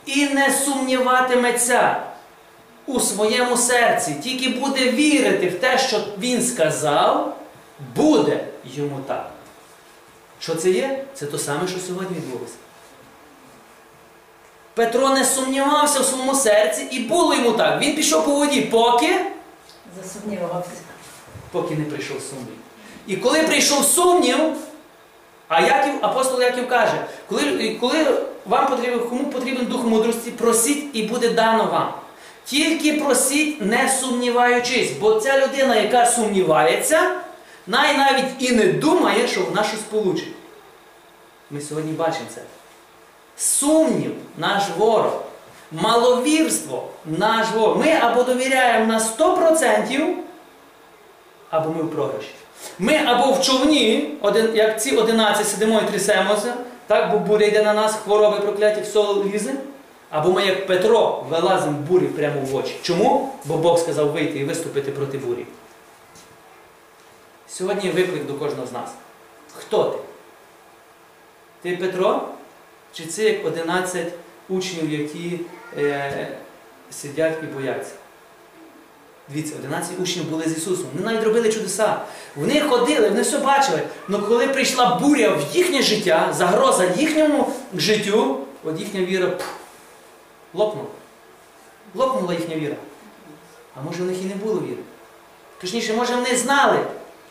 І 0.06 0.26
не 0.26 0.50
сумніватиметься 0.50 1.96
у 2.86 3.00
своєму 3.00 3.56
серці, 3.56 4.16
тільки 4.22 4.58
буде 4.58 4.90
вірити 4.90 5.48
в 5.48 5.60
те, 5.60 5.78
що 5.78 6.00
він 6.18 6.42
сказав, 6.42 7.36
буде 7.96 8.40
йому 8.64 9.00
так. 9.06 9.30
Що 10.40 10.54
це 10.54 10.70
є? 10.70 11.04
Це 11.14 11.26
то 11.26 11.38
саме, 11.38 11.68
що 11.68 11.78
сьогодні 11.80 12.16
відбулося. 12.16 12.54
Петро 14.76 15.08
не 15.10 15.24
сумнівався 15.24 16.00
в 16.00 16.04
своєму 16.04 16.34
серці 16.34 16.86
і 16.90 17.00
було 17.00 17.34
йому 17.34 17.52
так. 17.52 17.80
Він 17.80 17.96
пішов 17.96 18.24
по 18.24 18.30
воді, 18.30 18.60
поки, 18.60 19.20
Засумнівався. 20.02 20.70
поки 21.50 21.74
не 21.74 21.84
прийшов 21.84 22.22
сумнів. 22.22 22.56
І 23.06 23.16
коли 23.16 23.42
прийшов 23.42 23.84
сумнів, 23.84 24.38
а 25.48 25.60
Яків, 25.60 25.92
апостол 26.00 26.42
Яків 26.42 26.68
каже, 26.68 27.06
коли, 27.28 27.76
коли 27.80 28.06
вам 28.46 28.66
потрібен, 28.68 29.00
кому 29.00 29.24
потрібен 29.24 29.66
дух 29.66 29.84
мудрості, 29.84 30.30
просіть 30.30 30.84
і 30.92 31.02
буде 31.02 31.28
дано 31.28 31.64
вам. 31.64 31.94
Тільки 32.44 32.92
просіть, 32.92 33.60
не 33.60 33.88
сумніваючись, 34.00 34.92
бо 35.00 35.14
ця 35.20 35.46
людина, 35.46 35.76
яка 35.76 36.06
сумнівається, 36.06 37.20
най 37.66 37.96
навіть 37.98 38.24
і 38.38 38.52
не 38.52 38.64
думає, 38.64 39.28
що 39.28 39.40
вона 39.40 39.64
щось 39.64 39.80
получить. 39.80 40.34
Ми 41.50 41.60
сьогодні 41.60 41.92
бачимо 41.92 42.26
це. 42.34 42.40
Сумнів 43.36 44.12
наш 44.38 44.62
ворог. 44.78 45.22
Маловірство 45.72 46.88
наш 47.04 47.46
ворог. 47.50 47.78
Ми 47.78 47.92
або 47.92 48.22
довіряємо 48.22 48.92
на 48.92 49.00
100%, 49.00 50.14
або 51.50 51.70
ми 51.70 51.82
в 51.82 51.90
програші. 51.90 52.30
Ми 52.78 52.96
або 52.96 53.32
в 53.32 53.42
човні, 53.42 54.14
один, 54.22 54.56
як 54.56 54.82
ці 54.82 54.96
11 54.96 55.48
сидимо 55.48 55.80
і 55.80 55.90
трясемося, 55.90 56.54
так, 56.86 57.10
бо 57.10 57.18
буря 57.18 57.46
йде 57.46 57.62
на 57.62 57.74
нас, 57.74 57.96
хвороби 58.04 58.40
прокляті, 58.40 58.80
все 58.80 59.00
лізе. 59.00 59.54
Або 60.10 60.32
ми, 60.32 60.46
як 60.46 60.66
Петро, 60.66 61.24
вилазимо 61.30 61.78
бурі 61.78 62.06
прямо 62.06 62.40
в 62.40 62.54
очі. 62.54 62.76
Чому? 62.82 63.32
Бо 63.44 63.56
Бог 63.56 63.78
сказав 63.78 64.08
вийти 64.08 64.38
і 64.38 64.44
виступити 64.44 64.90
проти 64.90 65.18
бурі. 65.18 65.46
Сьогодні 67.48 67.90
виклик 67.90 68.26
до 68.26 68.34
кожного 68.34 68.66
з 68.66 68.72
нас. 68.72 68.90
Хто 69.58 69.84
ти? 69.84 69.98
Ти 71.62 71.76
Петро? 71.76 72.28
Чи 72.96 73.06
це 73.06 73.24
як 73.24 73.46
11 73.46 74.12
учнів, 74.48 74.92
які 74.92 75.40
е, 75.78 76.28
сидять 76.90 77.34
і 77.42 77.46
бояться? 77.46 77.92
Дивіться, 79.28 79.54
11 79.58 80.00
учнів 80.02 80.30
були 80.30 80.44
з 80.44 80.56
Ісусом. 80.56 80.86
Вони 80.94 81.12
навіть 81.12 81.24
робили 81.24 81.52
чудеса. 81.52 82.00
Вони 82.36 82.60
ходили, 82.60 83.08
вони 83.08 83.22
все 83.22 83.38
бачили. 83.38 83.82
Але 84.08 84.18
коли 84.18 84.48
прийшла 84.48 84.94
буря 84.94 85.28
в 85.28 85.56
їхнє 85.56 85.82
життя, 85.82 86.32
загроза 86.36 86.84
їхньому 86.98 87.52
життю, 87.74 88.40
от 88.64 88.80
їхня 88.80 89.00
віра 89.00 89.30
пф, 89.30 89.46
лопнула. 90.54 90.88
Лопнула 91.94 92.34
їхня 92.34 92.56
віра. 92.56 92.76
А 93.74 93.82
може 93.82 94.02
в 94.02 94.06
них 94.06 94.16
і 94.22 94.24
не 94.24 94.34
було 94.34 94.60
віри. 94.60 94.82
Точніше, 95.60 95.92
може 95.94 96.14
вони 96.14 96.36
знали, 96.36 96.78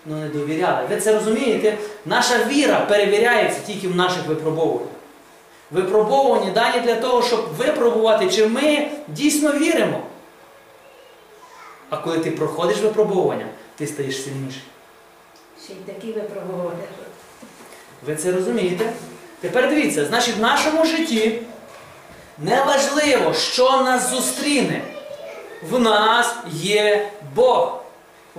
але 0.07 0.19
не 0.19 0.29
довіряли. 0.29 0.87
Ви 0.89 1.01
це 1.01 1.13
розумієте? 1.13 1.77
Наша 2.05 2.45
віра 2.45 2.85
перевіряється 2.89 3.59
тільки 3.67 3.87
в 3.87 3.95
наших 3.95 4.27
випробовуваннях. 4.27 4.94
Випробовування 5.75 6.51
дані 6.51 6.79
для 6.79 6.95
того, 6.95 7.23
щоб 7.23 7.47
випробувати, 7.57 8.29
чи 8.29 8.47
ми 8.47 8.87
дійсно 9.07 9.51
віримо. 9.51 10.01
А 11.89 11.97
коли 11.97 12.19
ти 12.19 12.31
проходиш 12.31 12.77
випробовування, 12.77 13.45
ти 13.75 13.87
стаєш 13.87 14.23
сильніший. 14.23 14.61
Ще 15.63 15.73
й 15.73 15.75
такі 15.75 16.11
випробування. 16.11 16.83
Ви 18.07 18.15
це 18.15 18.31
розумієте? 18.31 18.93
Тепер 19.41 19.69
дивіться, 19.69 20.05
значить, 20.05 20.37
в 20.37 20.41
нашому 20.41 20.85
житті 20.85 21.41
неважливо, 22.37 23.33
що 23.33 23.81
нас 23.81 24.09
зустріне. 24.09 24.81
В 25.69 25.79
нас 25.79 26.35
є 26.51 27.09
Бог. 27.35 27.79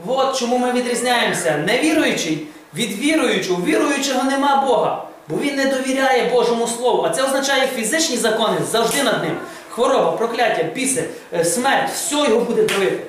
От 0.07 0.37
чому 0.37 0.59
ми 0.59 0.73
відрізняємося. 0.73 1.57
Невіруючий 1.67 2.47
від 2.75 2.99
віруючого. 2.99 3.63
Віруючого 3.65 4.23
нема 4.23 4.63
Бога. 4.67 5.06
Бо 5.29 5.37
він 5.37 5.57
не 5.57 5.67
довіряє 5.67 6.31
Божому 6.31 6.67
Слову. 6.67 7.03
А 7.03 7.11
це 7.11 7.23
означає 7.23 7.67
фізичні 7.67 8.17
закони 8.17 8.57
завжди 8.71 9.03
над 9.03 9.23
ним. 9.23 9.39
Хвороба, 9.71 10.13
прокляття, 10.13 10.63
біси, 10.63 11.09
е, 11.33 11.45
смерть, 11.45 11.91
все 11.93 12.15
його 12.15 12.41
буде 12.41 12.63
давити. 12.63 13.03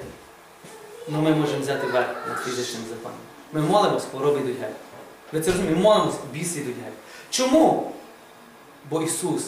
Ну 1.07 1.21
ми 1.21 1.31
можемо 1.31 1.59
взяти 1.59 1.87
верх 1.87 2.07
над 2.27 2.37
фізичним 2.45 2.81
законом. 2.89 3.19
Ми 3.51 3.61
молимось, 3.61 4.03
хвороби 4.11 4.39
йдуть 4.39 4.59
геть. 4.59 4.75
Ви 5.31 5.41
це 5.41 5.51
розумієте? 5.51 5.81
Молимось, 5.81 6.15
біси 6.33 6.59
йдуть 6.59 6.75
геть. 6.75 6.93
Чому? 7.29 7.91
Бо 8.89 9.01
Ісус 9.01 9.43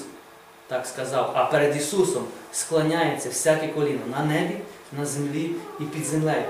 так 0.68 0.88
сказав, 0.88 1.32
а 1.36 1.46
перед 1.46 1.76
Ісусом 1.76 2.24
склоняється 2.52 3.30
всяке 3.30 3.68
коліно 3.68 4.00
на 4.12 4.24
небі, 4.24 4.58
на 4.98 5.06
землі 5.06 5.52
і 5.80 5.84
під 5.84 6.06
землею. 6.06 6.46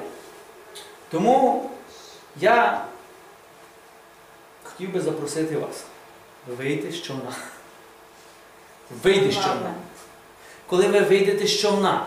Тому 1.12 1.70
я 2.40 2.86
хотів 4.64 4.94
би 4.94 5.02
запросити 5.02 5.58
вас 5.58 5.84
вийти 6.58 6.92
з 6.92 7.02
човна. 7.02 7.32
Вийди 9.04 9.32
з 9.32 9.36
човна. 9.36 9.74
Коли 10.68 10.88
ви 10.88 11.00
вийдете 11.00 11.48
з 11.48 11.60
човна, 11.60 12.06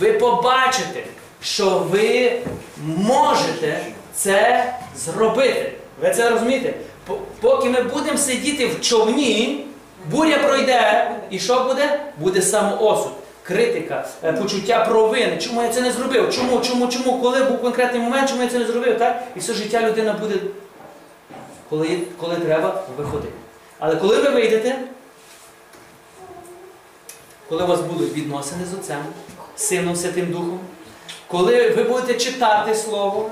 ви 0.00 0.12
побачите, 0.12 1.04
що 1.42 1.78
ви 1.78 2.38
можете 2.86 3.86
це 4.14 4.74
зробити. 4.96 5.72
Ви 6.00 6.10
це 6.14 6.30
розумієте? 6.30 6.74
Поки 7.40 7.68
ми 7.68 7.82
будемо 7.82 8.18
сидіти 8.18 8.66
в 8.66 8.80
човні, 8.80 9.66
буря 10.10 10.38
пройде, 10.38 11.10
і 11.30 11.38
що 11.38 11.64
буде? 11.64 12.00
Буде 12.18 12.42
самоосуд. 12.42 13.12
критика, 13.42 14.08
е, 14.24 14.32
почуття 14.32 14.84
провини. 14.84 15.38
Чому 15.38 15.62
я 15.62 15.68
це 15.68 15.80
не 15.80 15.92
зробив? 15.92 16.34
Чому, 16.34 16.60
чому, 16.60 16.88
чому? 16.88 17.22
Коли 17.22 17.44
був 17.44 17.62
конкретний 17.62 18.02
момент, 18.02 18.28
чому 18.28 18.42
я 18.42 18.48
це 18.48 18.58
не 18.58 18.64
зробив? 18.64 18.98
Так? 18.98 19.22
І 19.36 19.38
все 19.38 19.54
життя 19.54 19.88
людина 19.88 20.12
буде, 20.12 20.34
коли, 21.70 21.98
коли 22.20 22.36
треба, 22.36 22.82
виходити. 22.96 23.32
Але 23.84 23.96
коли 23.96 24.16
ви 24.16 24.28
вийдете, 24.28 24.78
коли 27.48 27.64
у 27.64 27.66
вас 27.66 27.80
будуть 27.80 28.14
відносини 28.14 28.64
з 28.70 28.74
Отцем, 28.74 29.04
Сином 29.56 29.96
Святим 29.96 30.32
Духом, 30.32 30.60
коли 31.28 31.70
ви 31.70 31.82
будете 31.82 32.14
читати 32.14 32.74
Слово, 32.74 33.30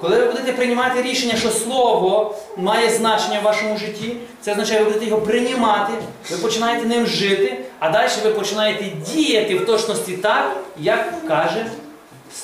коли 0.00 0.18
ви 0.18 0.26
будете 0.26 0.52
приймати 0.52 1.02
рішення, 1.02 1.36
що 1.36 1.50
Слово 1.50 2.34
має 2.56 2.90
значення 2.90 3.40
в 3.40 3.42
вашому 3.42 3.78
житті, 3.78 4.16
це 4.40 4.52
означає, 4.52 4.80
ви 4.80 4.84
будете 4.84 5.06
його 5.06 5.20
приймати, 5.20 5.92
ви 6.30 6.36
починаєте 6.36 6.86
ним 6.86 7.06
жити, 7.06 7.64
а 7.78 7.90
далі 7.90 8.10
ви 8.24 8.30
починаєте 8.30 8.84
діяти 8.84 9.54
в 9.54 9.66
точності 9.66 10.12
так, 10.12 10.56
як 10.78 11.26
каже 11.28 11.66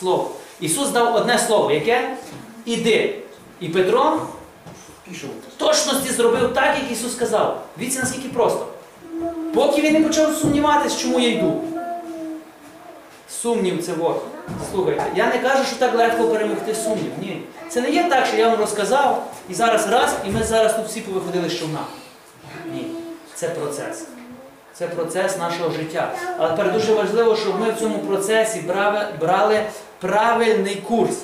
Слово. 0.01 0.31
Ісус 0.61 0.89
дав 0.89 1.15
одне 1.15 1.39
слово, 1.39 1.71
яке? 1.71 2.17
Іди. 2.65 3.15
І 3.61 3.69
Петро 3.69 4.21
В 5.11 5.59
точності 5.59 6.13
зробив 6.13 6.55
так, 6.55 6.77
як 6.83 6.93
Ісус 6.93 7.13
сказав. 7.13 7.63
Дивіться, 7.77 8.01
наскільки 8.01 8.29
просто. 8.29 8.67
Поки 9.55 9.83
він 9.83 9.93
не 9.93 10.01
почав 10.01 10.35
сумніватись, 10.35 10.99
чому 10.99 11.21
я 11.21 11.29
йду. 11.29 11.63
Сумнів 13.29 13.87
це 13.87 13.93
вот. 13.93 14.23
Слухайте, 14.73 15.05
я 15.15 15.27
не 15.27 15.39
кажу, 15.39 15.65
що 15.65 15.77
так 15.77 15.95
легко 15.95 16.25
перемогти 16.25 16.75
сумнів. 16.75 17.13
Ні. 17.21 17.43
Це 17.69 17.81
не 17.81 17.91
є 17.91 18.05
так, 18.05 18.27
що 18.27 18.37
я 18.37 18.49
вам 18.49 18.59
розказав, 18.59 19.27
і 19.49 19.55
зараз 19.55 19.89
раз, 19.89 20.15
і 20.29 20.31
ми 20.31 20.43
зараз 20.43 20.77
тут 20.77 20.87
всі 20.87 21.01
повиходили 21.01 21.49
з 21.49 21.59
човна. 21.59 21.81
Ні. 22.73 22.87
Це 23.35 23.49
процес. 23.49 24.07
Це 24.75 24.87
процес 24.87 25.39
нашого 25.39 25.71
життя. 25.71 26.13
Але 26.39 26.51
тепер 26.51 26.73
дуже 26.73 26.95
важливо, 26.95 27.37
щоб 27.37 27.61
ми 27.61 27.71
в 27.71 27.79
цьому 27.79 27.99
процесі 27.99 28.61
брали, 28.61 29.07
брали 29.21 29.61
правильний 30.01 30.75
курс. 30.75 31.17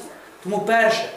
Тому 0.45 0.59
перше, 0.59 1.09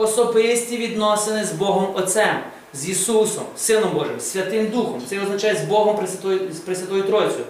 особисті 0.00 0.76
відносини 0.76 1.44
з 1.44 1.52
Богом 1.52 1.88
Отцем, 1.94 2.36
з 2.74 2.88
Ісусом, 2.88 3.44
Сином 3.56 3.90
Божим, 3.90 4.20
Святим 4.20 4.66
Духом. 4.66 5.02
Це 5.08 5.20
означає 5.20 5.56
з 5.56 5.60
Богом 5.60 5.96
Пресвятою, 5.96 6.40
Пресвятою 6.64 7.02
Тройцею. 7.02 7.44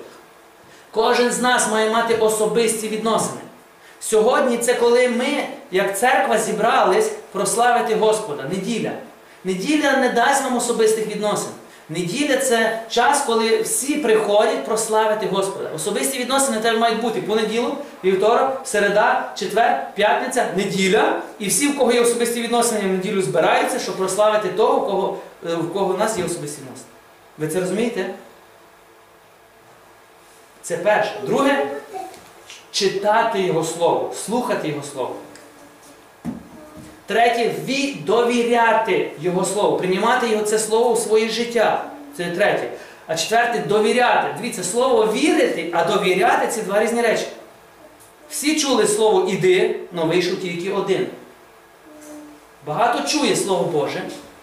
Кожен 0.91 1.31
з 1.31 1.41
нас 1.41 1.71
має 1.71 1.91
мати 1.91 2.15
особисті 2.15 2.89
відносини. 2.89 3.41
Сьогодні 4.01 4.59
це 4.59 4.75
коли 4.75 5.09
ми, 5.09 5.45
як 5.71 5.99
церква, 5.99 6.39
зібрались 6.39 7.11
прославити 7.33 7.95
Господа. 7.95 8.45
Неділя. 8.53 8.93
Неділя 9.45 9.97
не 9.97 10.09
дасть 10.09 10.45
нам 10.45 10.57
особистих 10.57 11.07
відносин. 11.07 11.51
Неділя 11.91 12.37
це 12.37 12.83
час, 12.91 13.23
коли 13.27 13.63
всі 13.63 13.97
приходять 13.97 14.65
прославити 14.65 15.27
Господа. 15.27 15.71
Особисті 15.75 16.19
відносини 16.19 16.61
тебе 16.61 16.79
мають 16.79 17.01
бути 17.01 17.23
понеділок, 17.23 17.77
вівторок, 18.05 18.61
середа, 18.65 19.33
четвер, 19.37 19.91
п'ятниця, 19.95 20.47
неділя. 20.57 21.23
І 21.39 21.49
всі, 21.49 21.69
в 21.69 21.79
кого 21.79 21.93
є 21.93 22.01
особисті 22.01 22.43
відносини, 22.43 22.81
в 22.81 22.93
неділю 22.93 23.23
збираються, 23.23 23.79
щоб 23.79 23.97
прославити 23.97 24.49
того, 24.49 24.79
в 24.79 24.87
кого, 24.87 25.19
е, 25.47 25.55
в 25.55 25.73
кого 25.73 25.95
в 25.95 25.99
нас 25.99 26.19
є 26.19 26.25
особисті 26.25 26.61
відносини. 26.61 26.89
Ви 27.39 27.49
це 27.49 27.61
розумієте? 27.61 28.15
Це 30.63 30.77
перше. 30.77 31.21
Друге, 31.27 31.67
читати 32.71 33.41
Його 33.41 33.65
Слово, 33.65 34.13
слухати 34.27 34.69
Його 34.69 34.83
Слово. 34.83 35.17
Третє 37.11 37.55
довіряти 38.07 39.11
Його 39.21 39.45
Слову, 39.45 39.77
приймати 39.77 40.29
його 40.29 40.43
це 40.43 40.59
слово 40.59 40.93
у 40.93 40.97
своє 40.97 41.29
життя. 41.29 41.85
Це 42.17 42.25
третє. 42.25 42.71
А 43.07 43.17
четверте 43.17 43.65
довіряти. 43.69 44.35
Дивіться, 44.41 44.65
слово 44.65 45.13
вірити, 45.13 45.71
а 45.73 45.85
довіряти 45.85 46.47
це 46.49 46.63
два 46.63 46.83
різні 46.83 47.03
речі. 47.03 47.27
Всі 48.31 48.61
чули 48.61 48.87
слово 48.87 49.29
іди, 49.29 49.81
але 49.97 50.05
вийшов 50.05 50.41
тільки 50.41 50.73
один. 50.73 51.07
Багато 52.67 53.09
чує 53.09 53.37
Слово 53.37 53.65
Боже, 53.65 54.03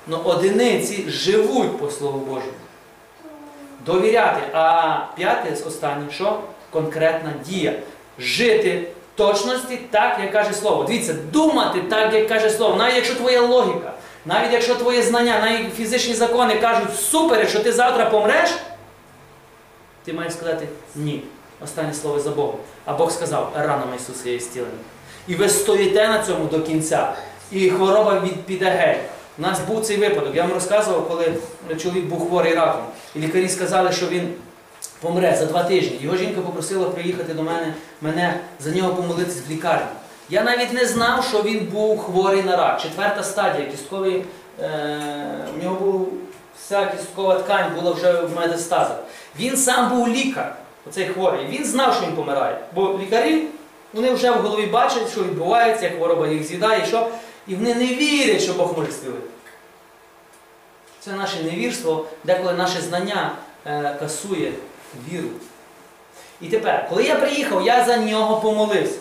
але 0.10 0.18
одиниці 0.18 1.06
живуть 1.08 1.78
по 1.78 1.90
Слову 1.90 2.20
Божому. 2.20 2.52
Довіряти. 3.86 4.42
А 4.54 4.98
п'яте, 5.16 5.68
останнє, 5.68 6.06
що? 6.12 6.40
Конкретна 6.70 7.34
дія. 7.46 7.74
Жити 8.20 8.88
точності 9.18 9.80
так, 9.92 10.20
як 10.22 10.32
каже 10.32 10.54
Слово. 10.54 10.84
Дивіться, 10.84 11.14
думати 11.32 11.82
так, 11.90 12.14
як 12.14 12.28
каже 12.28 12.50
Слово. 12.50 12.76
Навіть 12.76 12.96
якщо 12.96 13.16
твоя 13.16 13.42
логіка, 13.42 13.94
навіть 14.26 14.54
якщо 14.54 14.76
твоє 14.76 15.04
знання, 15.04 15.40
навіть 15.40 15.74
фізичні 15.76 16.14
закони 16.14 16.56
кажуть 16.56 17.00
супер, 17.00 17.50
що 17.50 17.60
ти 17.60 17.74
завтра 17.74 18.06
помреш, 18.06 18.50
ти 20.06 20.14
маєш 20.14 20.34
сказати 20.34 20.68
ні. 20.96 21.24
Останнє 21.64 21.94
слово 21.94 22.20
за 22.20 22.30
Богом. 22.30 22.56
А 22.86 22.94
Бог 22.94 23.12
сказав, 23.12 23.52
ранами 23.56 23.96
Ісуса 23.96 24.30
є 24.30 24.40
зцілений. 24.40 24.78
І 25.28 25.36
ви 25.36 25.50
стоїте 25.50 26.08
на 26.08 26.24
цьому 26.24 26.46
до 26.46 26.62
кінця. 26.62 27.14
І 27.52 27.70
хвороба 27.70 28.20
від 28.20 28.46
піде 28.46 28.66
геть. 28.66 29.00
У 29.38 29.42
нас 29.42 29.60
був 29.68 29.86
цей 29.86 29.98
випадок. 29.98 30.36
Я 30.36 30.42
вам 30.42 30.54
розказував, 30.54 31.10
коли 31.10 31.34
чоловік 31.78 32.06
був 32.06 32.28
хворий 32.28 32.56
раком. 32.56 32.84
І 33.16 33.20
лікарі 33.20 33.50
сказали, 33.50 33.92
що 33.92 34.08
він 34.08 34.34
помре 35.02 35.36
за 35.40 35.46
два 35.46 35.64
тижні. 35.64 36.00
Його 36.02 36.18
жінка 36.18 36.42
попросила 36.42 36.90
приїхати 36.90 37.34
до 37.34 37.44
мене, 37.44 37.74
мене 38.02 38.40
за 38.60 38.72
нього 38.72 38.96
помолитись 38.96 39.42
в 39.48 39.52
лікарні. 39.52 39.88
Я 40.30 40.44
навіть 40.44 40.74
не 40.74 40.86
знав, 40.86 41.26
що 41.30 41.44
він 41.44 41.66
був 41.66 42.00
хворий 42.00 42.44
на 42.44 42.58
рак. 42.58 42.82
Четверта 42.82 43.24
стадія 43.24 43.70
кістковий, 43.70 44.24
е, 44.62 45.00
в 45.56 45.64
нього 45.64 45.76
був 45.76 46.14
вся 46.60 46.86
кісткова 46.86 47.40
ткань 47.40 47.72
була 47.76 47.92
вже 47.92 48.22
в 48.22 48.36
метастазах. 48.36 48.98
Він 49.40 49.58
сам 49.58 49.90
був 49.90 50.08
лікар, 50.08 50.56
оцей 50.90 51.08
хворий. 51.08 51.48
Він 51.48 51.66
знав, 51.66 51.94
що 51.94 52.06
він 52.06 52.16
помирає. 52.16 52.58
Бо 52.76 53.00
лікарі 53.02 53.44
вони 53.94 54.12
вже 54.12 54.32
в 54.32 54.42
голові 54.42 54.66
бачать, 54.66 55.12
що 55.12 55.24
відбувається, 55.24 55.86
як 55.86 55.96
хвороба 55.96 56.28
їх 56.28 56.44
з'їдає, 56.44 56.86
що. 56.86 57.08
І 57.48 57.56
вони 57.56 57.76
не 57.76 57.86
вірять, 57.86 58.42
що 58.42 58.54
Бог 58.54 58.78
може 58.78 58.92
зцілити. 58.92 59.28
Це 61.00 61.12
наше 61.12 61.44
невірство, 61.44 62.06
деколи 62.24 62.54
наше 62.54 62.82
знання 62.82 63.32
е, 63.66 63.96
касує 64.00 64.52
віру. 65.10 65.30
І 66.42 66.48
тепер, 66.48 66.88
коли 66.90 67.04
я 67.04 67.16
приїхав, 67.16 67.66
я 67.66 67.86
за 67.86 67.98
нього 67.98 68.42
помолився. 68.42 69.00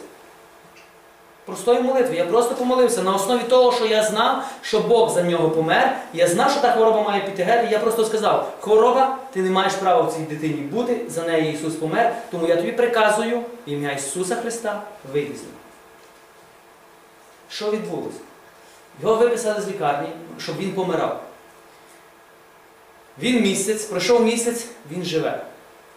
Простої 1.44 1.80
молитви. 1.80 2.16
Я 2.16 2.24
просто 2.24 2.54
помолився 2.54 3.02
на 3.02 3.14
основі 3.14 3.42
того, 3.42 3.72
що 3.72 3.86
я 3.86 4.02
знав, 4.02 4.44
що 4.62 4.80
Бог 4.80 5.14
за 5.14 5.22
нього 5.22 5.50
помер. 5.50 5.96
Я 6.12 6.28
знав, 6.28 6.50
що 6.50 6.60
та 6.60 6.72
хвороба 6.72 7.02
має 7.02 7.20
піти 7.20 7.42
геть, 7.42 7.70
і 7.70 7.72
я 7.72 7.78
просто 7.78 8.04
сказав: 8.04 8.52
хвороба, 8.60 9.18
ти 9.32 9.42
не 9.42 9.50
маєш 9.50 9.72
права 9.72 10.02
в 10.02 10.12
цій 10.14 10.20
дитині 10.20 10.60
бути, 10.60 11.00
за 11.08 11.22
неї 11.22 11.54
Ісус 11.54 11.74
помер, 11.74 12.14
тому 12.30 12.46
я 12.46 12.56
тобі 12.56 12.72
приказую 12.72 13.42
ім'я 13.66 13.92
Ісуса 13.92 14.36
Христа 14.36 14.82
вийди. 15.12 15.34
Що 17.50 17.70
відбулося? 17.70 18.18
Його 19.02 19.14
виписали 19.14 19.60
з 19.60 19.68
лікарні, 19.68 20.08
щоб 20.38 20.58
він 20.58 20.72
помирав. 20.72 21.22
Він 23.18 23.42
місяць, 23.42 23.84
пройшов 23.84 24.22
місяць, 24.22 24.66
він 24.90 25.04
живе. 25.04 25.44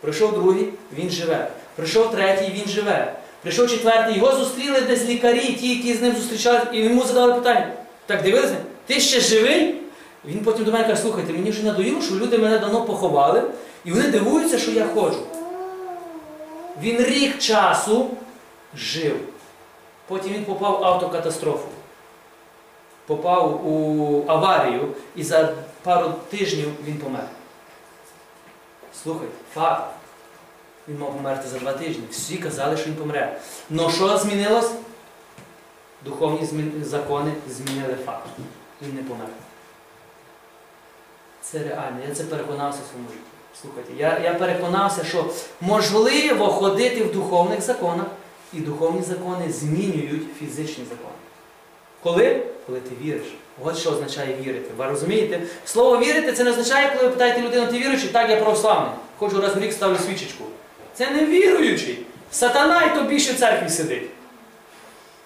Пройшов 0.01 0.33
другий, 0.33 0.69
він 0.97 1.09
живе. 1.09 1.47
Прийшов 1.75 2.12
третій, 2.12 2.51
він 2.55 2.67
живе. 2.67 3.13
Прийшов 3.41 3.69
четвертий, 3.69 4.15
його 4.15 4.31
зустріли 4.31 4.81
десь 4.81 5.05
лікарі, 5.05 5.53
ті, 5.53 5.75
які 5.75 5.93
з 5.93 6.01
ним 6.01 6.15
зустрічалися, 6.15 6.67
і 6.73 6.77
йому 6.77 7.03
задали 7.03 7.33
питання. 7.33 7.71
Так 8.05 8.21
дивилися, 8.21 8.55
ти 8.85 8.99
ще 8.99 9.19
живий? 9.19 9.75
Він 10.25 10.39
потім 10.39 10.65
до 10.65 10.71
мене 10.71 10.88
каже, 10.88 11.01
слухайте, 11.01 11.33
мені 11.33 11.49
вже 11.49 11.63
надоїло, 11.63 12.01
що 12.01 12.15
люди 12.15 12.38
мене 12.38 12.59
давно 12.59 12.81
поховали, 12.81 13.43
і 13.85 13.91
вони 13.91 14.07
дивуються, 14.07 14.59
що 14.59 14.71
я 14.71 14.85
ходжу. 14.85 15.19
Він 16.81 16.97
рік 16.97 17.39
часу 17.39 18.07
жив. 18.75 19.15
Потім 20.07 20.33
він 20.33 20.43
попав 20.43 20.79
в 20.79 20.83
автокатастрофу. 20.83 21.67
Попав 23.05 23.67
у 23.67 24.23
аварію 24.27 24.88
і 25.15 25.23
за 25.23 25.53
пару 25.83 26.13
тижнів 26.29 26.67
він 26.85 26.97
помер. 26.97 27.23
Слухайте, 29.04 29.34
факт. 29.54 29.93
Він 30.88 30.99
мав 30.99 31.13
померти 31.13 31.47
за 31.49 31.60
два 31.60 31.73
тижні. 31.73 32.04
Всі 32.12 32.38
казали, 32.38 32.78
що 32.78 32.86
він 32.89 32.95
помре. 32.95 33.39
Но 33.69 33.91
що 33.91 34.17
змінилось? 34.17 34.72
Духовні 36.05 36.45
змін- 36.45 36.84
закони 36.84 37.34
змінили 37.49 37.95
факт. 38.05 38.28
Він 38.82 38.95
не 38.95 39.03
помер. 39.03 39.28
Це 41.41 41.59
реально. 41.59 41.97
Я 42.09 42.16
це 42.16 42.24
переконався 42.24 42.80
в 42.86 42.89
своєму 42.89 43.09
житті. 43.09 43.24
Слухайте, 43.61 43.93
я, 43.97 44.20
я 44.20 44.34
переконався, 44.39 45.03
що 45.03 45.26
можливо 45.61 46.47
ходити 46.47 47.03
в 47.03 47.13
духовних 47.13 47.61
законах, 47.61 48.05
і 48.53 48.59
духовні 48.59 49.01
закони 49.01 49.51
змінюють 49.51 50.24
фізичні 50.39 50.86
закони. 50.86 51.16
Коли? 52.03 52.45
Коли 52.66 52.80
ти 52.80 52.95
віриш. 53.05 53.28
От 53.64 53.78
що 53.78 53.91
означає 53.91 54.36
вірити. 54.45 54.70
Ви 54.78 54.86
розумієте? 54.86 55.41
Слово 55.66 55.97
вірити 55.97 56.34
це 56.34 56.43
не 56.43 56.49
означає, 56.49 56.91
коли 56.95 57.03
ви 57.03 57.10
питаєте 57.10 57.41
людину, 57.41 57.68
ти 57.68 57.78
віруючий? 57.80 58.10
Так, 58.10 58.30
я 58.30 58.38
православний. 58.38 58.91
Ходжу 59.18 59.41
раз 59.41 59.55
в 59.55 59.60
рік 59.60 59.74
ставлю 59.74 59.97
свічечку. 60.05 60.43
Це 60.93 61.10
не 61.12 61.26
віруючий. 61.26 62.05
Сатана 62.32 62.84
й 62.84 62.95
то 62.95 63.03
більше 63.03 63.34
в 63.34 63.36
церкві 63.36 63.70
сидить. 63.70 64.10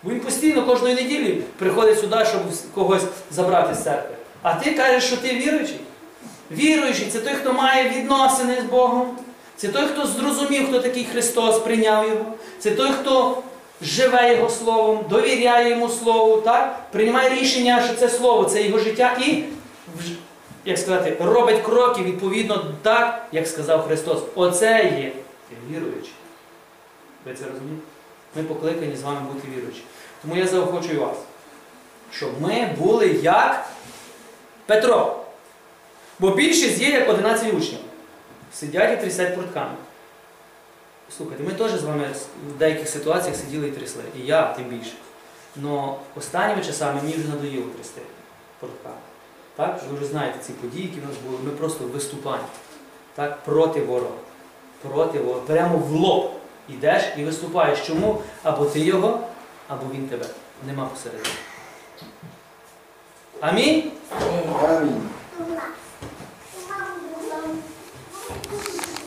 Бо 0.04 0.12
він 0.12 0.20
постійно 0.20 0.66
кожної 0.66 0.96
неділі 0.96 1.42
приходить 1.60 2.00
сюди, 2.00 2.26
щоб 2.26 2.42
когось 2.74 3.04
забрати 3.32 3.76
з 3.76 3.84
церкви. 3.84 4.16
А 4.42 4.54
ти 4.54 4.72
кажеш, 4.72 5.04
що 5.04 5.18
ти 5.18 5.28
віруючий? 5.28 5.80
Віруючий 6.52 7.08
це 7.12 7.20
той, 7.20 7.34
хто 7.34 7.54
має 7.54 7.90
відносини 7.90 8.62
з 8.62 8.72
Богом. 8.72 9.18
Це 9.58 9.68
той, 9.68 9.86
хто 9.86 10.08
зрозумів, 10.08 10.68
хто 10.68 10.80
такий 10.80 11.06
Христос, 11.06 11.60
прийняв 11.60 12.08
його. 12.08 12.26
Це 12.60 12.72
той, 12.72 12.92
хто 12.92 13.44
живе 13.84 14.36
Його 14.36 14.50
Словом, 14.50 15.06
довіряє 15.10 15.70
йому 15.70 15.90
Слову, 15.90 16.42
так? 16.42 16.92
приймає 16.92 17.30
рішення, 17.30 17.84
що 17.86 17.96
це 17.96 18.10
Слово, 18.10 18.46
це 18.46 18.64
його 18.64 18.80
життя 18.80 19.18
і, 19.22 19.44
як 20.66 20.78
сказати, 20.78 21.18
робить 21.20 21.62
кроки 21.62 22.04
відповідно 22.04 22.66
так, 22.82 23.28
як 23.32 23.48
сказав 23.48 23.88
Христос. 23.88 24.18
Оце 24.36 24.84
є 24.84 25.12
віруючий. 25.70 26.14
Ви 27.26 27.34
це 27.34 27.44
розумієте? 27.46 27.84
Ми 28.36 28.44
покликані 28.44 28.96
з 28.96 29.04
вами 29.04 29.20
бути 29.34 29.48
віруючі. 29.58 29.82
Тому 30.22 30.36
я 30.36 30.48
заохочую 30.48 31.02
вас, 31.02 31.18
щоб 32.12 32.42
ми 32.42 32.76
були 32.80 33.08
як 33.08 33.66
Петро. 34.66 35.20
Бо 36.20 36.30
більшість 36.30 36.82
є 36.82 36.90
як 36.90 37.10
11 37.10 37.54
учнів. 37.54 37.80
Сидять 38.54 39.00
і 39.00 39.02
трясять 39.02 39.36
портками. 39.36 39.76
Слухайте, 41.18 41.44
ми 41.44 41.54
теж 41.54 41.72
з 41.72 41.84
вами 41.84 42.10
в 42.56 42.58
деяких 42.58 42.90
ситуаціях 42.90 43.36
сиділи 43.36 43.68
і 43.68 43.72
трясли. 43.72 44.04
І 44.18 44.26
я 44.26 44.54
тим 44.54 44.66
більше. 44.66 44.94
Но 45.56 45.98
останніми 46.16 46.64
часами 46.64 47.02
мені 47.02 47.14
вже 47.16 47.28
надоїло 47.28 47.66
трясти 47.76 48.02
портками. 48.60 48.96
Так? 49.56 49.82
Ви 49.92 49.98
вже 49.98 50.06
знаєте 50.06 50.40
ці 50.42 50.54
події, 50.54 50.88
які 50.88 51.00
в 51.00 51.06
нас 51.06 51.16
були. 51.26 51.38
Ми 51.44 51.52
просто 51.52 51.84
виступаємо. 51.84 52.48
Так? 53.16 53.44
Проти 53.44 53.82
ворога. 53.82 54.16
Проти 54.82 55.20
ворога. 55.20 55.46
Прямо 55.46 55.78
в 55.78 55.92
лоб 55.92 56.32
ідеш 56.70 57.04
і 57.18 57.24
виступаєш. 57.24 57.88
Чому? 57.88 58.22
Або 58.44 58.66
ти 58.66 58.80
його, 58.80 59.20
або 59.68 59.94
він 59.94 60.08
тебе. 60.08 60.26
Нема 60.68 60.86
посередині. 60.86 61.36
Амінь? 63.42 63.92
Амінь. 64.64 65.10